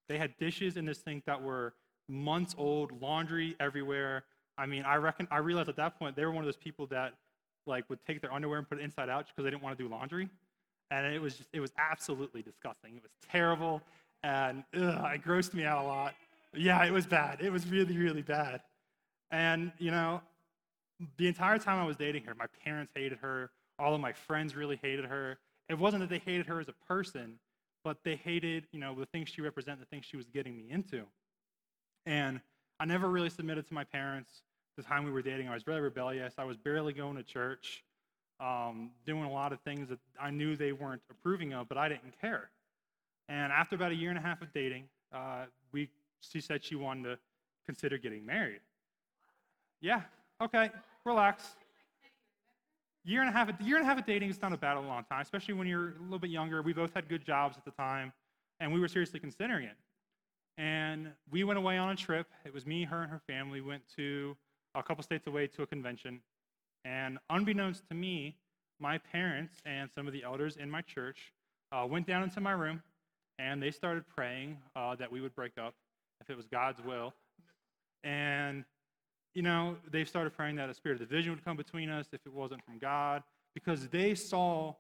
They 0.08 0.18
had 0.18 0.38
dishes 0.38 0.78
in 0.78 0.86
this 0.86 1.02
sink 1.02 1.26
that 1.26 1.42
were 1.42 1.74
months 2.08 2.56
old, 2.58 3.02
laundry 3.02 3.56
everywhere. 3.60 4.24
I 4.58 4.66
mean, 4.66 4.84
I 4.84 4.96
reckon 4.96 5.28
I 5.32 5.38
realized 5.38 5.70
at 5.70 5.76
that 5.78 5.98
point 5.98 6.16
they 6.16 6.26
were 6.26 6.32
one 6.32 6.44
of 6.44 6.48
those 6.48 6.58
people 6.58 6.88
that 6.88 7.14
like 7.66 7.90
would 7.90 8.00
take 8.06 8.22
their 8.22 8.34
underwear 8.34 8.58
and 8.58 8.68
put 8.68 8.80
it 8.80 8.84
inside 8.84 9.10
out 9.10 9.28
because 9.28 9.44
they 9.44 9.52
didn't 9.52 9.64
want 9.64 9.78
to 9.78 9.84
do 9.84 9.90
laundry, 9.90 10.30
and 10.92 11.06
it 11.06 11.22
was 11.22 11.36
just 11.36 11.50
it 11.54 11.60
was 11.60 11.72
absolutely 11.78 12.42
disgusting. 12.42 12.96
It 12.96 13.04
was 13.04 13.12
terrible, 13.32 13.82
and 14.24 14.64
ugh, 14.76 15.14
it 15.14 15.24
grossed 15.24 15.54
me 15.54 15.64
out 15.64 15.84
a 15.84 15.88
lot. 15.88 16.16
Yeah, 16.54 16.84
it 16.84 16.92
was 16.92 17.06
bad. 17.06 17.42
It 17.42 17.52
was 17.52 17.68
really 17.68 17.98
really 17.98 18.24
bad, 18.24 18.62
and 19.32 19.72
you 19.78 19.92
know, 19.92 20.22
the 21.18 21.28
entire 21.28 21.60
time 21.60 21.80
I 21.80 21.86
was 21.86 21.96
dating 21.96 22.24
her, 22.24 22.34
my 22.34 22.48
parents 22.64 22.92
hated 22.96 23.20
her. 23.20 23.52
All 23.78 23.96
of 23.96 24.02
my 24.02 24.12
friends 24.12 24.56
really 24.56 24.80
hated 24.82 25.06
her. 25.06 25.38
It 25.70 25.78
wasn't 25.78 26.02
that 26.02 26.10
they 26.10 26.20
hated 26.20 26.48
her 26.48 26.60
as 26.60 26.68
a 26.68 26.74
person, 26.88 27.40
but 27.84 27.98
they 28.04 28.16
hated, 28.16 28.66
you 28.72 28.80
know, 28.80 28.96
the 28.96 29.06
things 29.06 29.30
she 29.30 29.42
represented, 29.42 29.82
the 29.82 29.86
things 29.86 30.06
she 30.06 30.18
was 30.18 30.28
getting 30.28 30.58
me 30.58 30.66
into. 30.70 31.04
And 32.06 32.42
I 32.80 32.86
never 32.86 33.08
really 33.08 33.30
submitted 33.30 33.68
to 33.68 33.74
my 33.74 33.84
parents. 33.84 34.42
The 34.78 34.84
time 34.84 35.04
we 35.04 35.12
were 35.12 35.22
dating, 35.22 35.48
I 35.48 35.54
was 35.54 35.64
very 35.64 35.82
rebellious. 35.82 36.34
I 36.38 36.44
was 36.44 36.58
barely 36.58 36.94
going 36.94 37.18
to 37.18 37.24
church, 37.24 37.84
um, 38.40 38.92
doing 39.06 39.24
a 39.24 39.32
lot 39.32 39.54
of 39.54 39.60
things 39.62 39.90
that 39.90 40.00
I 40.20 40.32
knew 40.32 40.56
they 40.56 40.72
weren't 40.72 41.02
approving 41.10 41.54
of, 41.54 41.70
but 41.70 41.78
I 41.78 41.88
didn't 41.88 42.20
care. 42.20 42.50
And 43.28 43.52
after 43.52 43.76
about 43.76 43.92
a 43.92 43.96
year 43.96 44.10
and 44.10 44.18
a 44.18 44.22
half 44.22 44.42
of 44.42 44.52
dating, 44.54 44.86
uh, 45.14 45.46
we, 45.72 45.90
she 46.22 46.42
said 46.42 46.64
she 46.64 46.76
wanted 46.76 47.04
to 47.04 47.20
consider 47.66 47.98
getting 47.98 48.26
married. 48.26 48.62
Yeah, 49.82 50.02
okay, 50.42 50.72
relax. 51.06 51.56
Year 53.06 53.22
and 53.22 53.30
a 53.30 53.34
half, 53.34 53.50
year 53.62 53.78
and 53.78 53.86
a 53.86 53.88
half 53.88 53.98
of 53.98 54.06
dating 54.06 54.30
is 54.30 54.42
not 54.42 54.54
a 54.54 54.58
bad 54.58 54.78
a 54.78 54.82
long 54.82 55.04
time, 55.06 55.22
especially 55.22 55.54
when 55.54 55.68
you're 55.68 55.90
a 55.90 56.04
little 56.04 56.20
bit 56.20 56.30
younger. 56.30 56.62
We 56.62 56.74
both 56.74 56.94
had 56.94 57.08
good 57.08 57.26
jobs 57.26 57.58
at 57.58 57.66
the 57.66 57.72
time, 57.72 58.12
and 58.60 58.74
we 58.74 58.80
were 58.80 58.88
seriously 58.88 59.20
considering 59.20 59.66
it. 59.66 59.78
And 60.58 61.12
we 61.32 61.44
went 61.44 61.58
away 61.58 61.78
on 61.78 61.90
a 61.90 61.96
trip. 61.96 62.28
It 62.46 62.54
was 62.54 62.66
me, 62.66 62.84
her, 62.84 63.02
and 63.02 63.10
her 63.10 63.22
family. 63.28 63.62
went 63.62 63.84
to 63.96 64.36
a 64.76 64.84
couple 64.84 65.04
states 65.04 65.28
away 65.28 65.48
to 65.48 65.64
a 65.64 65.68
convention. 65.68 66.22
And 66.84 67.18
unbeknownst 67.30 67.88
to 67.90 67.96
me, 67.96 68.36
my 68.80 68.98
parents 68.98 69.56
and 69.66 69.90
some 69.94 70.08
of 70.08 70.14
the 70.14 70.24
elders 70.24 70.58
in 70.58 70.70
my 70.70 70.82
church 70.82 71.34
uh, 71.72 71.86
went 71.90 72.08
down 72.08 72.24
into 72.24 72.42
my 72.42 72.52
room 72.52 72.82
and 73.38 73.62
they 73.62 73.72
started 73.72 74.04
praying 74.08 74.58
uh, 74.76 74.96
that 74.96 75.12
we 75.12 75.22
would 75.22 75.34
break 75.36 75.54
up 75.58 75.74
if 76.22 76.30
it 76.30 76.36
was 76.36 76.48
God's 76.48 76.82
will. 76.84 77.14
And 78.04 78.66
you 79.34 79.42
know, 79.42 79.78
they 79.92 80.04
started 80.06 80.34
praying 80.34 80.56
that 80.56 80.70
a 80.70 80.74
spirit 80.74 81.02
of 81.02 81.08
division 81.08 81.32
would 81.32 81.46
come 81.46 81.58
between 81.58 81.90
us 81.90 82.08
if 82.12 82.26
it 82.26 82.34
wasn't 82.34 82.64
from 82.66 82.78
God, 82.80 83.24
because 83.54 83.88
they 83.88 84.16
saw 84.16 84.74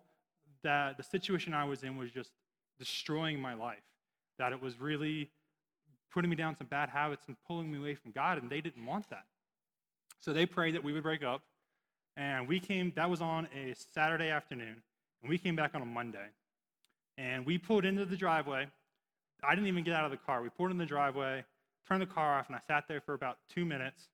that 0.63 0.97
the 0.97 1.03
situation 1.03 1.53
I 1.53 1.63
was 1.63 1.83
in 1.83 1.97
was 1.97 2.11
just 2.11 2.31
destroying 2.77 3.39
my 3.39 3.53
life, 3.53 3.83
that 4.37 4.51
it 4.51 4.61
was 4.61 4.79
really 4.79 5.29
putting 6.11 6.29
me 6.29 6.35
down 6.35 6.55
some 6.57 6.67
bad 6.67 6.89
habits 6.89 7.25
and 7.27 7.35
pulling 7.47 7.71
me 7.71 7.77
away 7.77 7.95
from 7.95 8.11
God, 8.11 8.41
and 8.41 8.49
they 8.49 8.61
didn't 8.61 8.85
want 8.85 9.09
that. 9.09 9.25
So 10.19 10.33
they 10.33 10.45
prayed 10.45 10.75
that 10.75 10.83
we 10.83 10.91
would 10.91 11.03
break 11.03 11.23
up, 11.23 11.41
and 12.17 12.47
we 12.47 12.59
came, 12.59 12.91
that 12.95 13.09
was 13.09 13.21
on 13.21 13.47
a 13.55 13.73
Saturday 13.93 14.29
afternoon, 14.29 14.81
and 15.21 15.29
we 15.29 15.37
came 15.37 15.55
back 15.55 15.75
on 15.75 15.81
a 15.81 15.85
Monday. 15.85 16.27
And 17.17 17.45
we 17.45 17.57
pulled 17.57 17.85
into 17.85 18.05
the 18.05 18.15
driveway. 18.15 18.67
I 19.43 19.55
didn't 19.55 19.67
even 19.67 19.83
get 19.83 19.93
out 19.93 20.05
of 20.05 20.11
the 20.11 20.17
car. 20.17 20.41
We 20.41 20.49
pulled 20.49 20.71
in 20.71 20.77
the 20.77 20.85
driveway, 20.85 21.43
turned 21.87 22.01
the 22.01 22.07
car 22.07 22.39
off, 22.39 22.47
and 22.47 22.55
I 22.55 22.59
sat 22.67 22.87
there 22.87 23.01
for 23.01 23.13
about 23.13 23.37
two 23.53 23.65
minutes 23.65 24.07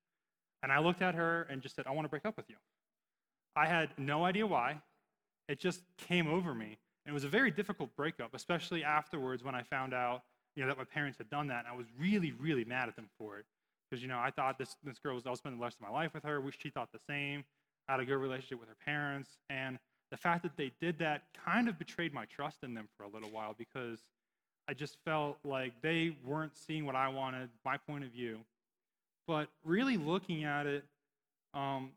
and 0.66 0.72
I 0.72 0.80
looked 0.80 1.00
at 1.00 1.14
her 1.14 1.46
and 1.48 1.62
just 1.62 1.76
said, 1.76 1.86
I 1.86 1.92
want 1.92 2.06
to 2.06 2.08
break 2.08 2.26
up 2.26 2.36
with 2.36 2.50
you. 2.50 2.56
I 3.54 3.66
had 3.66 3.90
no 3.96 4.24
idea 4.24 4.44
why. 4.48 4.80
It 5.48 5.60
just 5.60 5.82
came 5.96 6.26
over 6.26 6.56
me. 6.56 6.76
And 7.04 7.12
it 7.12 7.14
was 7.14 7.22
a 7.22 7.28
very 7.28 7.52
difficult 7.52 7.94
breakup, 7.94 8.34
especially 8.34 8.82
afterwards 8.82 9.44
when 9.44 9.54
I 9.54 9.62
found 9.62 9.94
out, 9.94 10.22
you 10.56 10.62
know, 10.64 10.68
that 10.68 10.76
my 10.76 10.82
parents 10.82 11.18
had 11.18 11.30
done 11.30 11.46
that. 11.46 11.66
And 11.66 11.68
I 11.72 11.76
was 11.76 11.86
really, 11.96 12.32
really 12.32 12.64
mad 12.64 12.88
at 12.88 12.96
them 12.96 13.08
for 13.16 13.38
it. 13.38 13.44
Because, 13.88 14.02
you 14.02 14.08
know, 14.08 14.18
I 14.18 14.32
thought 14.32 14.58
this, 14.58 14.74
this 14.82 14.98
girl 14.98 15.14
was, 15.14 15.24
I 15.24 15.30
was 15.30 15.38
spending 15.38 15.60
the 15.60 15.64
rest 15.64 15.76
of 15.80 15.86
my 15.86 15.92
life 15.92 16.12
with 16.14 16.24
her. 16.24 16.42
She 16.58 16.70
thought 16.70 16.90
the 16.90 16.98
same. 17.08 17.44
I 17.88 17.92
had 17.92 18.00
a 18.00 18.04
good 18.04 18.16
relationship 18.16 18.58
with 18.58 18.68
her 18.68 18.76
parents. 18.84 19.38
And 19.48 19.78
the 20.10 20.16
fact 20.16 20.42
that 20.42 20.56
they 20.56 20.72
did 20.80 20.98
that 20.98 21.22
kind 21.46 21.68
of 21.68 21.78
betrayed 21.78 22.12
my 22.12 22.24
trust 22.24 22.64
in 22.64 22.74
them 22.74 22.88
for 22.96 23.04
a 23.04 23.08
little 23.08 23.30
while 23.30 23.54
because 23.56 24.00
I 24.66 24.74
just 24.74 24.96
felt 25.04 25.38
like 25.44 25.80
they 25.80 26.16
weren't 26.24 26.56
seeing 26.56 26.86
what 26.86 26.96
I 26.96 27.06
wanted, 27.06 27.50
my 27.64 27.76
point 27.76 28.02
of 28.02 28.10
view. 28.10 28.40
But 29.26 29.48
really 29.64 29.96
looking 29.96 30.44
at 30.44 30.66
it, 30.66 30.84
um, 31.54 31.90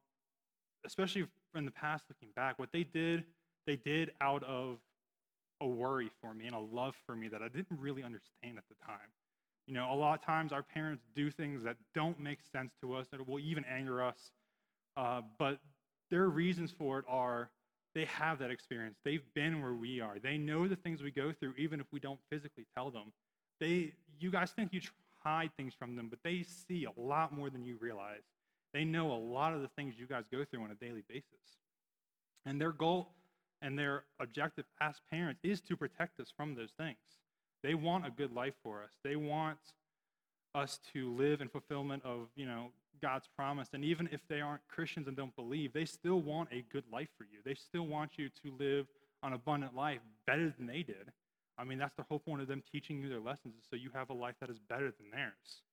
especially 0.86 1.26
in 1.56 1.66
the 1.66 1.72
past, 1.72 2.06
looking 2.10 2.30
back, 2.36 2.58
what 2.58 2.70
they 2.72 2.84
did, 2.84 3.24
they 3.68 3.76
did 3.76 4.12
out 4.22 4.44
of 4.44 4.78
a 5.62 5.68
worry 5.68 6.10
for 6.22 6.34
me 6.34 6.48
and 6.48 6.56
a 6.56 6.60
love 6.60 6.96
for 7.06 7.16
me 7.16 7.28
that 7.28 7.42
I 7.42 7.50
didn't 7.50 7.80
really 7.80 8.04
understand 8.04 8.58
at 8.58 8.64
the 8.70 8.76
time. 8.86 9.10
You 9.68 9.74
know, 9.76 9.92
a 9.92 9.96
lot 9.96 10.18
of 10.18 10.26
times 10.26 10.52
our 10.52 10.64
parents 10.64 11.04
do 11.16 11.30
things 11.30 11.64
that 11.64 11.76
don't 11.94 12.20
make 12.20 12.40
sense 12.52 12.72
to 12.82 12.96
us, 12.96 13.08
that 13.12 13.28
will 13.28 13.40
even 13.40 13.66
anger 13.66 14.04
us. 14.04 14.32
Uh, 14.98 15.22
but 15.38 15.60
their 16.10 16.28
reasons 16.28 16.72
for 16.72 17.00
it 17.00 17.06
are 17.08 17.50
they 17.94 18.06
have 18.06 18.40
that 18.40 18.52
experience. 18.52 18.98
They've 19.04 19.24
been 19.36 19.62
where 19.62 19.74
we 19.74 20.00
are. 20.00 20.18
They 20.22 20.38
know 20.38 20.68
the 20.68 20.76
things 20.76 21.02
we 21.02 21.12
go 21.12 21.32
through, 21.32 21.54
even 21.58 21.80
if 21.80 21.88
we 21.92 22.00
don't 22.00 22.20
physically 22.30 22.66
tell 22.76 22.90
them. 22.90 23.12
They, 23.60 23.94
you 24.20 24.32
guys 24.32 24.52
think 24.52 24.74
you 24.74 24.82
hide 25.24 25.52
things 25.58 25.74
from 25.78 25.96
them, 25.96 26.08
but 26.10 26.20
they 26.24 26.44
see 26.44 26.86
a 26.86 27.00
lot 27.00 27.34
more 27.34 27.50
than 27.50 27.66
you 27.66 27.78
realize. 27.80 28.24
They 28.74 28.84
know 28.84 29.12
a 29.12 29.18
lot 29.18 29.54
of 29.54 29.62
the 29.62 29.68
things 29.70 29.96
you 29.98 30.06
guys 30.06 30.24
go 30.32 30.46
through 30.46 30.64
on 30.64 30.72
a 30.72 30.76
daily 30.76 31.04
basis. 31.08 31.58
And 32.46 32.60
their 32.60 32.72
goal 32.72 33.10
and 33.62 33.78
their 33.78 34.04
objective 34.20 34.66
as 34.80 35.02
parents 35.10 35.42
is 35.44 35.62
to 35.62 35.76
protect 35.76 36.20
us 36.20 36.32
from 36.36 36.56
those 36.56 36.72
things. 36.78 36.98
They 37.64 37.74
want 37.74 38.06
a 38.06 38.12
good 38.12 38.34
life 38.34 38.54
for 38.64 38.84
us. 38.84 38.92
They 39.04 39.16
want 39.16 39.58
us 40.56 40.80
to 40.94 41.14
live 41.16 41.42
in 41.42 41.50
fulfillment 41.50 42.04
of, 42.06 42.28
you 42.36 42.46
know, 42.46 42.68
God's 43.02 43.28
promise. 43.36 43.70
And 43.74 43.84
even 43.84 44.10
if 44.12 44.22
they 44.28 44.42
aren't 44.42 44.62
Christians 44.68 45.08
and 45.08 45.16
don't 45.16 45.36
believe, 45.36 45.74
they 45.74 45.86
still 45.86 46.22
want 46.22 46.50
a 46.52 46.64
good 46.72 46.86
life 46.92 47.10
for 47.18 47.26
you. 47.26 47.40
They 47.44 47.56
still 47.56 47.86
want 47.86 48.12
you 48.18 48.30
to 48.44 48.54
live 48.58 48.88
an 49.24 49.34
abundant 49.34 49.76
life 49.76 50.00
better 50.26 50.54
than 50.58 50.68
they 50.68 50.84
did. 50.84 51.12
I 51.60 51.66
mean, 51.66 51.78
that's 51.78 51.96
the 51.96 52.04
whole 52.04 52.20
point 52.20 52.42
of 52.42 52.48
them 52.48 52.64
teaching 52.72 53.02
you 53.02 53.10
their 53.10 53.20
lessons, 53.20 53.56
is 53.56 53.66
so 53.70 53.76
you 53.76 53.90
have 53.94 54.10
a 54.10 54.14
life 54.14 54.36
that 54.40 54.50
is 54.50 54.60
better 54.60 54.86
than 54.86 55.12
theirs. 55.12 55.64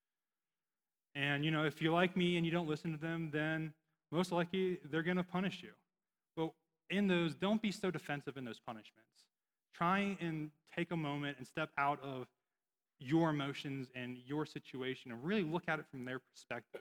And, 1.14 1.44
you 1.44 1.50
know, 1.50 1.64
if 1.64 1.80
you're 1.80 1.92
like 1.92 2.16
me 2.16 2.36
and 2.36 2.44
you 2.44 2.50
don't 2.50 2.68
listen 2.68 2.92
to 2.92 2.98
them, 2.98 3.30
then 3.32 3.72
most 4.10 4.32
likely 4.32 4.78
they're 4.90 5.02
going 5.02 5.16
to 5.16 5.22
punish 5.22 5.62
you. 5.62 5.70
But 6.36 6.50
in 6.90 7.06
those, 7.06 7.34
don't 7.34 7.62
be 7.62 7.70
so 7.70 7.90
defensive 7.90 8.36
in 8.36 8.44
those 8.44 8.58
punishments. 8.58 9.24
Try 9.74 10.16
and 10.20 10.50
take 10.76 10.90
a 10.90 10.96
moment 10.96 11.38
and 11.38 11.46
step 11.46 11.70
out 11.78 12.02
of 12.02 12.26
your 12.98 13.30
emotions 13.30 13.88
and 13.94 14.18
your 14.26 14.44
situation 14.44 15.12
and 15.12 15.22
really 15.22 15.42
look 15.42 15.64
at 15.68 15.78
it 15.78 15.84
from 15.90 16.04
their 16.04 16.18
perspective. 16.18 16.80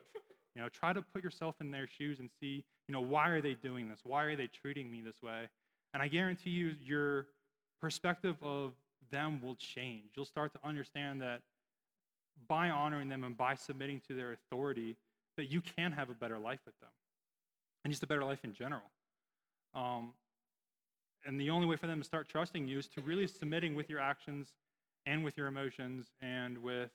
You 0.55 0.61
know, 0.61 0.69
try 0.69 0.93
to 0.93 1.01
put 1.13 1.23
yourself 1.23 1.55
in 1.61 1.71
their 1.71 1.87
shoes 1.87 2.19
and 2.19 2.29
see, 2.39 2.63
you 2.87 2.93
know, 2.93 3.01
why 3.01 3.29
are 3.29 3.41
they 3.41 3.53
doing 3.53 3.89
this? 3.89 3.99
Why 4.03 4.23
are 4.23 4.35
they 4.35 4.47
treating 4.47 4.89
me 4.91 5.01
this 5.01 5.21
way? 5.21 5.49
And 5.93 6.01
I 6.01 6.07
guarantee 6.07 6.51
you, 6.51 6.75
your 6.81 7.27
perspective 7.81 8.35
of 8.41 8.71
them 9.11 9.39
will 9.41 9.55
change. 9.55 10.11
You'll 10.15 10.25
start 10.25 10.53
to 10.53 10.59
understand 10.63 11.21
that 11.21 11.41
by 12.47 12.69
honoring 12.69 13.09
them 13.09 13.23
and 13.23 13.37
by 13.37 13.55
submitting 13.55 14.01
to 14.07 14.13
their 14.13 14.33
authority, 14.33 14.95
that 15.37 15.51
you 15.51 15.61
can 15.61 15.91
have 15.91 16.09
a 16.09 16.13
better 16.13 16.37
life 16.37 16.59
with 16.65 16.79
them 16.79 16.89
and 17.83 17.93
just 17.93 18.03
a 18.03 18.07
better 18.07 18.23
life 18.23 18.39
in 18.43 18.53
general. 18.53 18.89
Um, 19.73 20.13
and 21.25 21.39
the 21.39 21.49
only 21.49 21.65
way 21.65 21.75
for 21.75 21.87
them 21.87 21.99
to 21.99 22.05
start 22.05 22.29
trusting 22.29 22.67
you 22.67 22.79
is 22.79 22.87
to 22.89 23.01
really 23.01 23.27
submitting 23.27 23.75
with 23.75 23.89
your 23.89 23.99
actions 23.99 24.53
and 25.05 25.23
with 25.23 25.37
your 25.37 25.47
emotions 25.47 26.11
and 26.21 26.57
with 26.57 26.91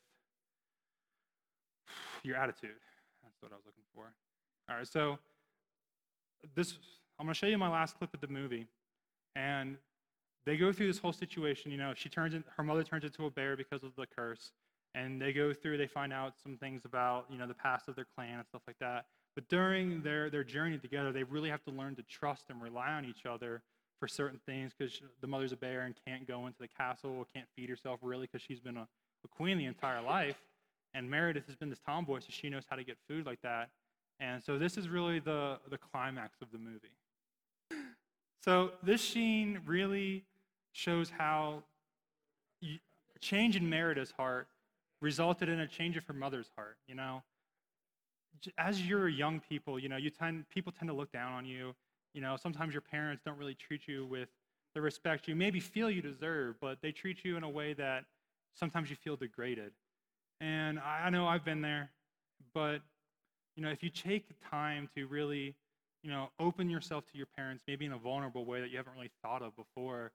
your 2.22 2.36
attitude. 2.36 2.70
That's 3.22 3.40
what 3.40 3.52
I 3.52 3.56
was 3.56 3.64
looking 3.66 3.84
for. 3.94 4.04
All 4.68 4.76
right, 4.76 4.86
so 4.86 5.18
this 6.54 6.76
I'm 7.18 7.26
going 7.26 7.34
to 7.34 7.38
show 7.38 7.46
you 7.46 7.58
my 7.58 7.68
last 7.68 7.98
clip 7.98 8.14
of 8.14 8.20
the 8.20 8.28
movie, 8.28 8.66
and 9.36 9.76
they 10.46 10.56
go 10.56 10.72
through 10.72 10.86
this 10.86 10.98
whole 10.98 11.12
situation. 11.12 11.70
You 11.70 11.78
know, 11.78 11.92
she 11.94 12.08
turns 12.08 12.34
in, 12.34 12.44
her 12.56 12.62
mother 12.62 12.82
turns 12.82 13.04
into 13.04 13.26
a 13.26 13.30
bear 13.30 13.56
because 13.56 13.82
of 13.82 13.94
the 13.96 14.06
curse, 14.06 14.52
and 14.94 15.20
they 15.20 15.32
go 15.32 15.52
through. 15.52 15.78
They 15.78 15.86
find 15.86 16.12
out 16.12 16.34
some 16.42 16.56
things 16.56 16.84
about 16.84 17.26
you 17.30 17.38
know 17.38 17.46
the 17.46 17.54
past 17.54 17.88
of 17.88 17.96
their 17.96 18.06
clan 18.16 18.38
and 18.38 18.46
stuff 18.46 18.62
like 18.66 18.78
that. 18.80 19.06
But 19.34 19.48
during 19.48 20.02
their 20.02 20.30
their 20.30 20.44
journey 20.44 20.78
together, 20.78 21.12
they 21.12 21.22
really 21.22 21.50
have 21.50 21.62
to 21.64 21.70
learn 21.70 21.96
to 21.96 22.02
trust 22.02 22.44
and 22.48 22.60
rely 22.60 22.92
on 22.92 23.04
each 23.04 23.26
other 23.26 23.62
for 23.98 24.08
certain 24.08 24.40
things 24.46 24.72
because 24.76 25.00
the 25.20 25.26
mother's 25.26 25.52
a 25.52 25.56
bear 25.56 25.82
and 25.82 25.94
can't 26.06 26.26
go 26.26 26.46
into 26.46 26.58
the 26.58 26.68
castle, 26.68 27.26
can't 27.34 27.46
feed 27.54 27.68
herself 27.68 28.00
really 28.02 28.26
because 28.26 28.42
she's 28.42 28.58
been 28.58 28.78
a, 28.78 28.88
a 29.24 29.28
queen 29.28 29.58
the 29.58 29.66
entire 29.66 30.00
life. 30.00 30.36
And 30.94 31.08
Meredith 31.08 31.46
has 31.46 31.54
been 31.54 31.68
this 31.68 31.78
tomboy, 31.86 32.20
so 32.20 32.26
she 32.30 32.48
knows 32.48 32.64
how 32.68 32.76
to 32.76 32.82
get 32.82 32.96
food 33.06 33.26
like 33.26 33.40
that. 33.42 33.68
And 34.18 34.42
so 34.42 34.58
this 34.58 34.76
is 34.76 34.88
really 34.88 35.20
the, 35.20 35.58
the 35.70 35.78
climax 35.78 36.38
of 36.42 36.48
the 36.50 36.58
movie. 36.58 36.90
So 38.42 38.72
this 38.82 39.02
scene 39.02 39.60
really 39.66 40.24
shows 40.72 41.10
how 41.10 41.62
change 43.20 43.54
in 43.54 43.68
Meredith's 43.68 44.12
heart 44.12 44.48
resulted 45.02 45.48
in 45.48 45.60
a 45.60 45.66
change 45.66 45.96
of 45.96 46.04
her 46.06 46.14
mother's 46.14 46.50
heart. 46.56 46.78
You 46.86 46.94
know, 46.94 47.22
as 48.56 48.80
you're 48.86 49.08
young 49.08 49.40
people, 49.40 49.78
you 49.78 49.88
know, 49.88 49.96
you 49.96 50.10
tend 50.10 50.48
people 50.48 50.72
tend 50.72 50.88
to 50.88 50.94
look 50.94 51.12
down 51.12 51.32
on 51.32 51.44
you. 51.44 51.74
You 52.14 52.22
know, 52.22 52.36
sometimes 52.36 52.72
your 52.72 52.80
parents 52.80 53.22
don't 53.24 53.38
really 53.38 53.54
treat 53.54 53.86
you 53.86 54.06
with 54.06 54.28
the 54.74 54.80
respect 54.80 55.26
you 55.28 55.34
maybe 55.34 55.60
feel 55.60 55.90
you 55.90 56.00
deserve, 56.00 56.54
but 56.60 56.78
they 56.80 56.92
treat 56.92 57.24
you 57.24 57.36
in 57.36 57.42
a 57.42 57.48
way 57.48 57.74
that 57.74 58.04
sometimes 58.54 58.88
you 58.88 58.96
feel 58.96 59.16
degraded. 59.16 59.72
And 60.40 60.78
I 60.78 61.10
know 61.10 61.26
I've 61.26 61.44
been 61.44 61.60
there, 61.60 61.90
but 62.54 62.80
you 63.56 63.62
know, 63.62 63.70
if 63.70 63.82
you 63.82 63.90
take 63.90 64.24
time 64.48 64.88
to 64.94 65.06
really 65.06 65.54
you 66.02 66.10
know, 66.10 66.30
open 66.38 66.70
yourself 66.70 67.04
to 67.12 67.16
your 67.18 67.26
parents, 67.36 67.62
maybe 67.66 67.84
in 67.84 67.92
a 67.92 67.98
vulnerable 67.98 68.44
way 68.44 68.60
that 68.60 68.70
you 68.70 68.76
haven't 68.76 68.94
really 68.94 69.10
thought 69.22 69.42
of 69.42 69.54
before. 69.56 70.12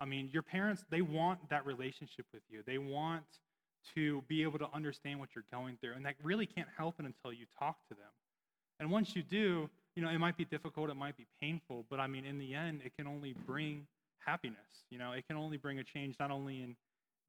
I 0.00 0.04
mean, 0.04 0.30
your 0.32 0.42
parents, 0.42 0.84
they 0.90 1.02
want 1.02 1.48
that 1.50 1.66
relationship 1.66 2.26
with 2.32 2.42
you. 2.48 2.62
They 2.66 2.78
want 2.78 3.24
to 3.94 4.22
be 4.28 4.42
able 4.42 4.58
to 4.58 4.68
understand 4.74 5.20
what 5.20 5.30
you're 5.34 5.44
going 5.52 5.78
through. 5.80 5.92
And 5.94 6.04
that 6.06 6.14
really 6.22 6.46
can't 6.46 6.68
happen 6.76 7.06
until 7.06 7.32
you 7.32 7.46
talk 7.58 7.76
to 7.88 7.94
them. 7.94 8.10
And 8.80 8.90
once 8.90 9.16
you 9.16 9.22
do, 9.22 9.68
you 9.96 10.02
know, 10.02 10.10
it 10.10 10.18
might 10.18 10.36
be 10.36 10.44
difficult, 10.44 10.90
it 10.90 10.94
might 10.94 11.16
be 11.16 11.26
painful, 11.40 11.84
but 11.90 11.98
I 11.98 12.06
mean, 12.06 12.24
in 12.24 12.38
the 12.38 12.54
end, 12.54 12.82
it 12.84 12.92
can 12.96 13.08
only 13.08 13.34
bring 13.46 13.86
happiness. 14.24 14.84
You 14.90 14.98
know, 14.98 15.12
it 15.12 15.26
can 15.26 15.36
only 15.36 15.56
bring 15.56 15.78
a 15.78 15.84
change 15.84 16.16
not 16.20 16.30
only 16.30 16.62
in 16.62 16.76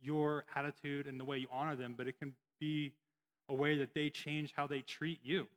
your 0.02 0.46
attitude 0.56 1.08
and 1.08 1.20
the 1.20 1.26
way 1.26 1.38
you 1.40 1.48
honor 1.52 1.76
them, 1.76 1.96
but 1.98 2.08
it 2.08 2.20
can 2.20 2.34
be 2.60 2.92
a 3.50 3.54
way 3.54 3.78
that 3.78 3.94
they 3.96 4.10
change 4.10 4.54
how 4.56 4.68
they 4.68 4.82
treat 4.82 5.20
you. 5.24 5.48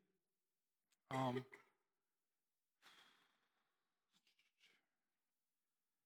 Um, 1.10 1.44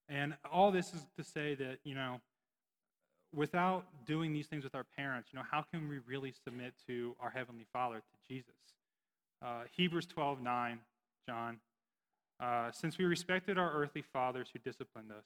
And 0.08 0.34
all 0.50 0.70
this 0.70 0.94
is 0.94 1.06
to 1.16 1.24
say 1.24 1.54
that, 1.56 1.78
you 1.84 1.94
know, 1.94 2.20
without 3.34 3.84
doing 4.06 4.32
these 4.32 4.46
things 4.46 4.64
with 4.64 4.74
our 4.74 4.86
parents, 4.96 5.30
you 5.32 5.38
know, 5.38 5.44
how 5.50 5.62
can 5.62 5.88
we 5.88 5.98
really 6.06 6.32
submit 6.44 6.74
to 6.86 7.16
our 7.20 7.30
Heavenly 7.30 7.66
Father, 7.72 7.98
to 7.98 8.34
Jesus? 8.34 8.54
Uh, 9.44 9.62
Hebrews 9.76 10.06
12 10.06 10.40
9, 10.40 10.78
John. 11.28 11.58
Uh, 12.38 12.70
Since 12.70 12.98
we 12.98 13.04
respected 13.04 13.58
our 13.58 13.72
earthly 13.72 14.02
fathers 14.02 14.48
who 14.52 14.58
disciplined 14.58 15.10
us, 15.10 15.24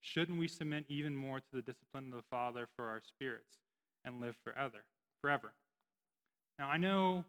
shouldn't 0.00 0.38
we 0.38 0.48
submit 0.48 0.84
even 0.88 1.14
more 1.14 1.40
to 1.40 1.46
the 1.52 1.62
discipline 1.62 2.06
of 2.12 2.16
the 2.16 2.28
Father 2.30 2.68
for 2.76 2.88
our 2.88 3.00
spirits 3.06 3.58
and 4.04 4.20
live 4.20 4.36
forever? 4.44 4.84
Forever. 5.20 5.52
Now, 6.58 6.68
I 6.68 6.76
know 6.76 7.24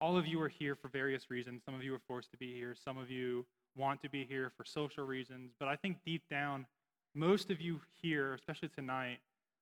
all 0.00 0.16
of 0.16 0.26
you 0.26 0.40
are 0.40 0.48
here 0.48 0.74
for 0.74 0.88
various 0.88 1.30
reasons. 1.30 1.62
Some 1.64 1.74
of 1.74 1.82
you 1.82 1.94
are 1.94 2.00
forced 2.06 2.30
to 2.30 2.36
be 2.36 2.54
here. 2.54 2.74
Some 2.74 2.98
of 2.98 3.10
you 3.10 3.46
want 3.78 4.02
to 4.02 4.10
be 4.10 4.24
here 4.24 4.50
for 4.56 4.64
social 4.64 5.04
reasons, 5.04 5.52
but 5.58 5.68
I 5.68 5.76
think 5.76 5.98
deep 6.04 6.22
down, 6.28 6.66
most 7.14 7.50
of 7.50 7.60
you 7.60 7.80
here, 8.02 8.34
especially 8.34 8.68
tonight, 8.68 9.18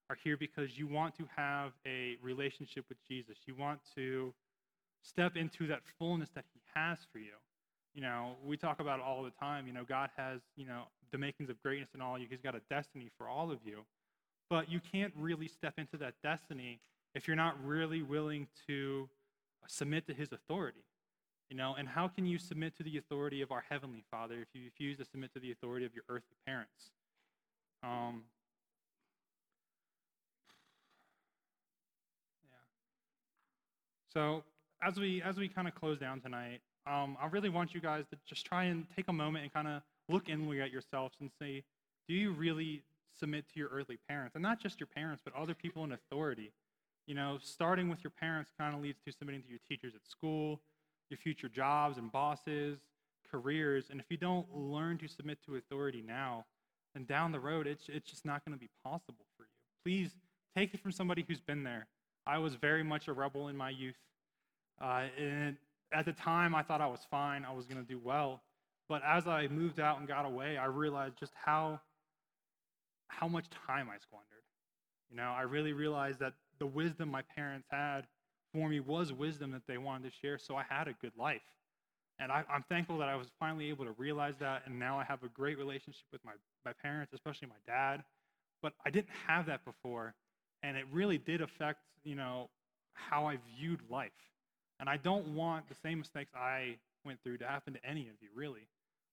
are 0.08 0.16
here 0.22 0.36
because 0.36 0.78
you 0.78 0.86
want 0.86 1.16
to 1.16 1.24
have 1.36 1.72
a 1.86 2.16
relationship 2.22 2.84
with 2.88 2.98
Jesus. 3.06 3.36
You 3.46 3.54
want 3.54 3.80
to 3.96 4.32
step 5.02 5.36
into 5.36 5.66
that 5.68 5.80
fullness 5.98 6.30
that 6.34 6.44
He 6.54 6.60
has 6.74 6.98
for 7.12 7.18
you. 7.18 7.34
You 7.94 8.02
know, 8.02 8.36
we 8.44 8.56
talk 8.56 8.80
about 8.80 8.98
it 8.98 9.04
all 9.04 9.22
the 9.22 9.30
time. 9.30 9.66
You 9.66 9.72
know, 9.72 9.84
God 9.84 10.10
has, 10.16 10.40
you 10.56 10.66
know, 10.66 10.82
the 11.12 11.18
makings 11.18 11.50
of 11.50 11.60
greatness 11.62 11.90
in 11.94 12.00
all 12.00 12.18
you. 12.18 12.26
He's 12.28 12.42
got 12.42 12.54
a 12.54 12.60
destiny 12.70 13.10
for 13.16 13.28
all 13.28 13.50
of 13.50 13.58
you. 13.64 13.84
But 14.48 14.70
you 14.70 14.80
can't 14.92 15.12
really 15.16 15.48
step 15.48 15.74
into 15.78 15.96
that 15.98 16.14
destiny 16.22 16.78
if 17.14 17.26
you're 17.26 17.36
not 17.36 17.56
really 17.64 18.02
willing 18.02 18.46
to 18.68 19.08
submit 19.66 20.06
to 20.06 20.14
His 20.14 20.32
authority. 20.32 20.84
You 21.50 21.56
know, 21.56 21.76
and 21.78 21.88
how 21.88 22.08
can 22.08 22.26
you 22.26 22.38
submit 22.38 22.76
to 22.76 22.82
the 22.82 22.98
authority 22.98 23.40
of 23.40 23.52
our 23.52 23.64
Heavenly 23.68 24.02
Father 24.10 24.34
if 24.40 24.48
you 24.52 24.64
refuse 24.64 24.98
to 24.98 25.04
submit 25.04 25.32
to 25.34 25.40
the 25.40 25.52
authority 25.52 25.86
of 25.86 25.94
your 25.94 26.02
earthly 26.08 26.36
parents? 26.44 26.90
Um, 27.84 28.24
yeah. 32.42 32.58
So 34.12 34.42
as 34.82 34.98
we 34.98 35.22
as 35.22 35.36
we 35.36 35.48
kind 35.48 35.68
of 35.68 35.74
close 35.76 35.98
down 35.98 36.20
tonight, 36.20 36.60
um, 36.86 37.16
I 37.22 37.26
really 37.26 37.48
want 37.48 37.74
you 37.74 37.80
guys 37.80 38.04
to 38.10 38.18
just 38.26 38.44
try 38.44 38.64
and 38.64 38.86
take 38.96 39.06
a 39.08 39.12
moment 39.12 39.44
and 39.44 39.52
kind 39.52 39.68
of 39.68 39.82
look 40.08 40.28
inward 40.28 40.60
at 40.60 40.72
yourselves 40.72 41.16
and 41.20 41.30
say, 41.40 41.62
do 42.08 42.14
you 42.14 42.32
really 42.32 42.82
submit 43.18 43.44
to 43.52 43.58
your 43.58 43.68
earthly 43.70 43.98
parents, 44.08 44.34
and 44.34 44.42
not 44.42 44.60
just 44.60 44.80
your 44.80 44.88
parents, 44.88 45.22
but 45.24 45.32
other 45.34 45.54
people 45.54 45.84
in 45.84 45.92
authority? 45.92 46.52
You 47.06 47.14
know, 47.14 47.38
starting 47.40 47.88
with 47.88 48.02
your 48.02 48.10
parents 48.10 48.50
kind 48.58 48.74
of 48.74 48.82
leads 48.82 48.98
to 49.06 49.12
submitting 49.12 49.42
to 49.42 49.48
your 49.48 49.60
teachers 49.68 49.94
at 49.94 50.04
school, 50.08 50.60
your 51.10 51.18
future 51.18 51.48
jobs 51.48 51.98
and 51.98 52.10
bosses, 52.10 52.78
careers. 53.30 53.86
And 53.90 54.00
if 54.00 54.06
you 54.10 54.16
don't 54.16 54.46
learn 54.54 54.98
to 54.98 55.08
submit 55.08 55.38
to 55.46 55.56
authority 55.56 56.02
now, 56.06 56.44
then 56.94 57.04
down 57.04 57.32
the 57.32 57.40
road, 57.40 57.66
it's, 57.66 57.84
it's 57.88 58.08
just 58.08 58.24
not 58.24 58.44
going 58.44 58.56
to 58.56 58.60
be 58.60 58.70
possible 58.84 59.26
for 59.36 59.44
you. 59.44 59.48
Please 59.84 60.16
take 60.56 60.74
it 60.74 60.80
from 60.80 60.92
somebody 60.92 61.24
who's 61.26 61.40
been 61.40 61.62
there. 61.62 61.86
I 62.26 62.38
was 62.38 62.54
very 62.54 62.82
much 62.82 63.08
a 63.08 63.12
rebel 63.12 63.48
in 63.48 63.56
my 63.56 63.70
youth. 63.70 63.94
Uh, 64.80 65.04
and 65.18 65.56
at 65.92 66.04
the 66.04 66.12
time, 66.12 66.54
I 66.54 66.62
thought 66.62 66.80
I 66.80 66.86
was 66.86 67.00
fine, 67.10 67.44
I 67.44 67.52
was 67.52 67.66
going 67.66 67.82
to 67.82 67.88
do 67.88 68.00
well. 68.02 68.42
But 68.88 69.02
as 69.04 69.26
I 69.26 69.48
moved 69.48 69.80
out 69.80 69.98
and 69.98 70.08
got 70.08 70.24
away, 70.24 70.56
I 70.56 70.66
realized 70.66 71.16
just 71.18 71.32
how, 71.34 71.80
how 73.08 73.28
much 73.28 73.46
time 73.66 73.88
I 73.88 73.98
squandered. 73.98 74.42
You 75.10 75.16
know, 75.16 75.32
I 75.36 75.42
really 75.42 75.72
realized 75.72 76.20
that 76.20 76.34
the 76.58 76.66
wisdom 76.66 77.10
my 77.10 77.22
parents 77.34 77.66
had 77.70 78.06
for 78.52 78.68
me 78.68 78.80
was 78.80 79.12
wisdom 79.12 79.50
that 79.52 79.62
they 79.66 79.78
wanted 79.78 80.10
to 80.10 80.16
share, 80.20 80.38
so 80.38 80.56
I 80.56 80.64
had 80.68 80.88
a 80.88 80.94
good 80.94 81.12
life. 81.18 81.42
And 82.18 82.32
I, 82.32 82.44
am 82.50 82.64
thankful 82.68 82.98
that 82.98 83.08
I 83.08 83.16
was 83.16 83.28
finally 83.38 83.68
able 83.68 83.84
to 83.84 83.92
realize 83.92 84.34
that, 84.40 84.62
and 84.66 84.78
now 84.78 84.98
I 84.98 85.04
have 85.04 85.22
a 85.22 85.28
great 85.28 85.58
relationship 85.58 86.04
with 86.12 86.24
my, 86.24 86.32
my 86.64 86.72
parents, 86.82 87.12
especially 87.12 87.48
my 87.48 87.72
dad. 87.72 88.02
But 88.62 88.72
I 88.86 88.90
didn't 88.90 89.10
have 89.26 89.46
that 89.46 89.64
before, 89.64 90.14
and 90.62 90.76
it 90.76 90.86
really 90.90 91.18
did 91.18 91.42
affect, 91.42 91.80
you 92.04 92.14
know, 92.14 92.48
how 92.94 93.26
I 93.26 93.38
viewed 93.58 93.80
life. 93.90 94.10
And 94.80 94.88
I 94.88 94.96
don't 94.96 95.34
want 95.34 95.68
the 95.68 95.74
same 95.74 95.98
mistakes 95.98 96.30
I 96.34 96.76
went 97.04 97.22
through 97.22 97.38
to 97.38 97.46
happen 97.46 97.74
to 97.74 97.84
any 97.86 98.08
of 98.08 98.14
you, 98.20 98.28
really. 98.34 98.66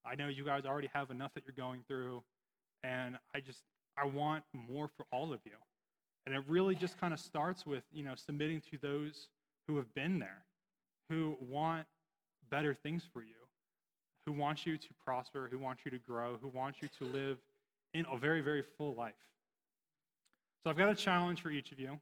I 0.06 0.16
know 0.16 0.28
you 0.28 0.44
guys 0.44 0.66
already 0.66 0.90
have 0.94 1.12
enough 1.12 1.34
that 1.36 1.44
you're 1.46 1.56
going 1.56 1.84
through, 1.88 2.24
and 2.84 3.18
I 3.36 3.40
just 3.40 3.60
I 3.98 4.06
want 4.06 4.44
more 4.54 4.90
for 4.98 5.06
all 5.12 5.34
of 5.34 5.40
you. 5.46 5.52
And 6.26 6.36
it 6.36 6.44
really 6.48 6.76
just 6.76 7.00
kind 7.00 7.14
of 7.14 7.20
starts 7.20 7.66
with, 7.66 7.84
you 7.92 8.04
know, 8.04 8.14
submitting 8.16 8.62
to 8.72 8.78
those 8.82 9.28
who 9.68 9.78
have 9.78 9.94
been 9.94 10.20
there, 10.20 10.44
who 11.10 11.38
want 11.42 11.86
better 12.50 12.74
things 12.74 13.04
for 13.12 13.22
you, 13.22 13.36
who 14.26 14.32
want 14.32 14.66
you 14.66 14.78
to 14.78 14.88
prosper, 15.06 15.50
who 15.52 15.60
want 15.60 15.80
you 15.86 15.92
to 15.92 16.00
grow, 16.00 16.38
who 16.42 16.48
want 16.48 16.82
you 16.82 16.90
to 17.00 17.06
live 17.06 17.38
in 17.94 18.06
a 18.12 18.18
very, 18.18 18.42
very 18.42 18.64
full 18.78 18.94
life. 18.96 19.14
So 20.64 20.70
I've 20.70 20.78
got 20.78 20.90
a 20.90 20.96
challenge 20.96 21.42
for 21.42 21.52
each 21.52 21.72
of 21.72 21.80
you. 21.80 22.00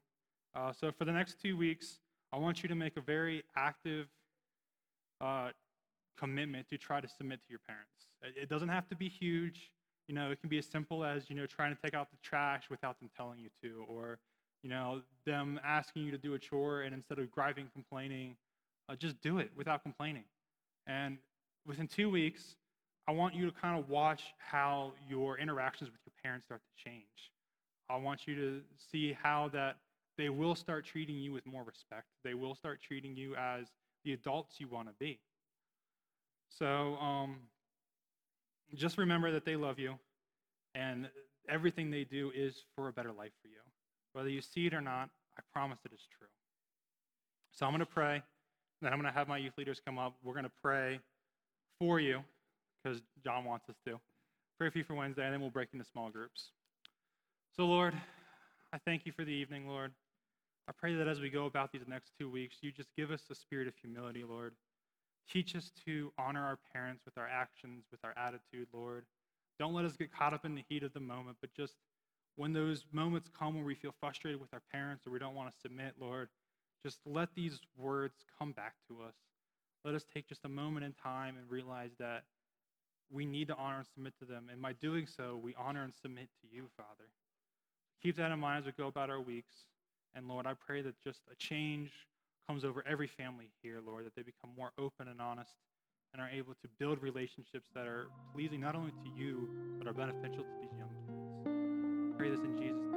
Uh, 0.54 0.72
so 0.72 0.92
for 0.92 1.04
the 1.04 1.12
next 1.12 1.40
two 1.40 1.56
weeks, 1.56 1.98
I 2.32 2.38
want 2.38 2.62
you 2.62 2.68
to 2.68 2.74
make 2.74 2.96
a 2.96 3.00
very 3.00 3.42
active 3.56 4.06
uh, 5.20 5.50
commitment 6.16 6.68
to 6.68 6.78
try 6.78 7.00
to 7.00 7.08
submit 7.08 7.40
to 7.40 7.50
your 7.50 7.60
parents. 7.66 7.88
It 8.22 8.48
doesn't 8.48 8.68
have 8.68 8.88
to 8.88 8.94
be 8.94 9.08
huge. 9.08 9.72
You 10.08 10.14
know, 10.14 10.30
it 10.30 10.40
can 10.40 10.48
be 10.48 10.58
as 10.58 10.66
simple 10.66 11.04
as, 11.04 11.30
you 11.30 11.36
know, 11.36 11.46
trying 11.46 11.74
to 11.74 11.80
take 11.80 11.94
out 11.94 12.10
the 12.10 12.16
trash 12.22 12.64
without 12.70 12.98
them 12.98 13.08
telling 13.16 13.38
you 13.38 13.48
to, 13.62 13.84
or, 13.88 14.18
you 14.62 14.70
know, 14.70 15.02
them 15.24 15.60
asking 15.64 16.04
you 16.04 16.10
to 16.10 16.18
do 16.18 16.34
a 16.34 16.38
chore 16.38 16.82
and 16.82 16.94
instead 16.94 17.18
of 17.18 17.30
griping, 17.30 17.68
complaining, 17.72 18.36
uh, 18.88 18.96
just 18.96 19.20
do 19.20 19.38
it 19.38 19.50
without 19.56 19.82
complaining. 19.82 20.24
And 20.86 21.18
within 21.66 21.86
two 21.86 22.10
weeks, 22.10 22.56
I 23.08 23.12
want 23.12 23.34
you 23.34 23.46
to 23.46 23.52
kind 23.52 23.78
of 23.78 23.88
watch 23.88 24.34
how 24.38 24.92
your 25.08 25.38
interactions 25.38 25.90
with 25.90 26.00
your 26.04 26.12
parents 26.22 26.46
start 26.46 26.60
to 26.62 26.84
change. 26.90 27.32
I 27.88 27.96
want 27.96 28.26
you 28.26 28.34
to 28.36 28.60
see 28.76 29.12
how 29.12 29.48
that 29.52 29.76
they 30.18 30.28
will 30.28 30.54
start 30.54 30.84
treating 30.84 31.16
you 31.16 31.32
with 31.32 31.46
more 31.46 31.64
respect. 31.64 32.06
They 32.24 32.34
will 32.34 32.54
start 32.54 32.80
treating 32.80 33.16
you 33.16 33.34
as 33.36 33.66
the 34.04 34.12
adults 34.12 34.60
you 34.60 34.68
want 34.68 34.88
to 34.88 34.94
be. 34.98 35.18
So, 36.48 36.96
um, 36.96 37.36
just 38.74 38.98
remember 38.98 39.30
that 39.32 39.44
they 39.44 39.56
love 39.56 39.78
you 39.78 39.94
and 40.74 41.08
everything 41.48 41.90
they 41.90 42.04
do 42.04 42.30
is 42.34 42.64
for 42.74 42.88
a 42.88 42.92
better 42.92 43.12
life 43.12 43.32
for 43.42 43.48
you. 43.48 43.60
Whether 44.12 44.28
you 44.28 44.40
see 44.40 44.66
it 44.66 44.74
or 44.74 44.80
not, 44.80 45.10
I 45.38 45.42
promise 45.52 45.78
it 45.84 45.92
is 45.92 46.06
true. 46.18 46.28
So 47.52 47.66
I'm 47.66 47.72
going 47.72 47.80
to 47.80 47.86
pray. 47.86 48.22
Then 48.80 48.92
I'm 48.92 49.00
going 49.00 49.12
to 49.12 49.18
have 49.18 49.28
my 49.28 49.38
youth 49.38 49.52
leaders 49.56 49.80
come 49.84 49.98
up. 49.98 50.14
We're 50.22 50.34
going 50.34 50.44
to 50.44 50.50
pray 50.62 51.00
for 51.78 52.00
you 52.00 52.20
because 52.82 53.00
John 53.24 53.44
wants 53.44 53.68
us 53.68 53.76
to. 53.86 54.00
Pray 54.58 54.70
for 54.70 54.78
you 54.78 54.84
for 54.84 54.94
Wednesday, 54.94 55.24
and 55.24 55.32
then 55.32 55.40
we'll 55.40 55.50
break 55.50 55.68
into 55.72 55.84
small 55.84 56.10
groups. 56.10 56.50
So, 57.56 57.64
Lord, 57.64 57.94
I 58.72 58.78
thank 58.78 59.06
you 59.06 59.12
for 59.12 59.24
the 59.24 59.32
evening, 59.32 59.68
Lord. 59.68 59.92
I 60.68 60.72
pray 60.72 60.94
that 60.94 61.08
as 61.08 61.20
we 61.20 61.28
go 61.28 61.46
about 61.46 61.72
these 61.72 61.82
next 61.86 62.12
two 62.18 62.30
weeks, 62.30 62.56
you 62.60 62.72
just 62.72 62.88
give 62.96 63.10
us 63.10 63.22
a 63.30 63.34
spirit 63.34 63.68
of 63.68 63.74
humility, 63.76 64.24
Lord. 64.28 64.54
Teach 65.30 65.56
us 65.56 65.70
to 65.86 66.12
honor 66.18 66.44
our 66.44 66.58
parents 66.72 67.04
with 67.04 67.16
our 67.16 67.28
actions, 67.28 67.84
with 67.90 68.00
our 68.04 68.14
attitude, 68.16 68.68
Lord. 68.72 69.04
Don't 69.58 69.74
let 69.74 69.84
us 69.84 69.96
get 69.96 70.12
caught 70.12 70.34
up 70.34 70.44
in 70.44 70.54
the 70.54 70.64
heat 70.68 70.82
of 70.82 70.92
the 70.92 71.00
moment, 71.00 71.36
but 71.40 71.54
just 71.54 71.74
when 72.36 72.52
those 72.52 72.84
moments 72.92 73.28
come 73.38 73.54
where 73.54 73.64
we 73.64 73.74
feel 73.74 73.94
frustrated 74.00 74.40
with 74.40 74.52
our 74.52 74.62
parents 74.72 75.06
or 75.06 75.10
we 75.10 75.18
don't 75.18 75.34
want 75.34 75.52
to 75.52 75.60
submit, 75.60 75.94
Lord, 76.00 76.28
just 76.84 76.98
let 77.06 77.34
these 77.34 77.60
words 77.76 78.24
come 78.38 78.52
back 78.52 78.74
to 78.88 79.02
us. 79.02 79.14
Let 79.84 79.94
us 79.94 80.04
take 80.12 80.28
just 80.28 80.44
a 80.44 80.48
moment 80.48 80.84
in 80.84 80.92
time 80.92 81.36
and 81.36 81.50
realize 81.50 81.90
that 81.98 82.24
we 83.10 83.26
need 83.26 83.48
to 83.48 83.56
honor 83.56 83.78
and 83.78 83.86
submit 83.94 84.14
to 84.20 84.24
them. 84.24 84.48
And 84.50 84.62
by 84.62 84.72
doing 84.72 85.06
so, 85.06 85.38
we 85.42 85.54
honor 85.58 85.84
and 85.84 85.92
submit 85.92 86.28
to 86.40 86.56
you, 86.56 86.66
Father. 86.76 87.08
Keep 88.02 88.16
that 88.16 88.32
in 88.32 88.38
mind 88.38 88.60
as 88.60 88.66
we 88.66 88.72
go 88.72 88.88
about 88.88 89.10
our 89.10 89.20
weeks. 89.20 89.54
And 90.14 90.28
Lord, 90.28 90.46
I 90.46 90.54
pray 90.54 90.82
that 90.82 90.94
just 91.02 91.20
a 91.30 91.34
change 91.36 91.90
comes 92.52 92.64
over 92.66 92.84
every 92.86 93.08
family 93.16 93.48
here, 93.62 93.80
Lord, 93.80 94.04
that 94.04 94.14
they 94.14 94.20
become 94.20 94.50
more 94.58 94.72
open 94.76 95.08
and 95.08 95.22
honest 95.22 95.52
and 96.12 96.20
are 96.20 96.28
able 96.28 96.52
to 96.52 96.68
build 96.78 97.02
relationships 97.02 97.64
that 97.74 97.86
are 97.86 98.08
pleasing 98.34 98.60
not 98.60 98.74
only 98.74 98.90
to 98.90 99.08
you, 99.16 99.48
but 99.78 99.88
are 99.88 99.94
beneficial 99.94 100.44
to 100.44 100.56
these 100.60 100.68
young 100.76 100.92
kids. 101.00 102.12
I 102.12 102.18
pray 102.18 102.28
this 102.28 102.40
in 102.44 102.52
Jesus' 102.60 102.91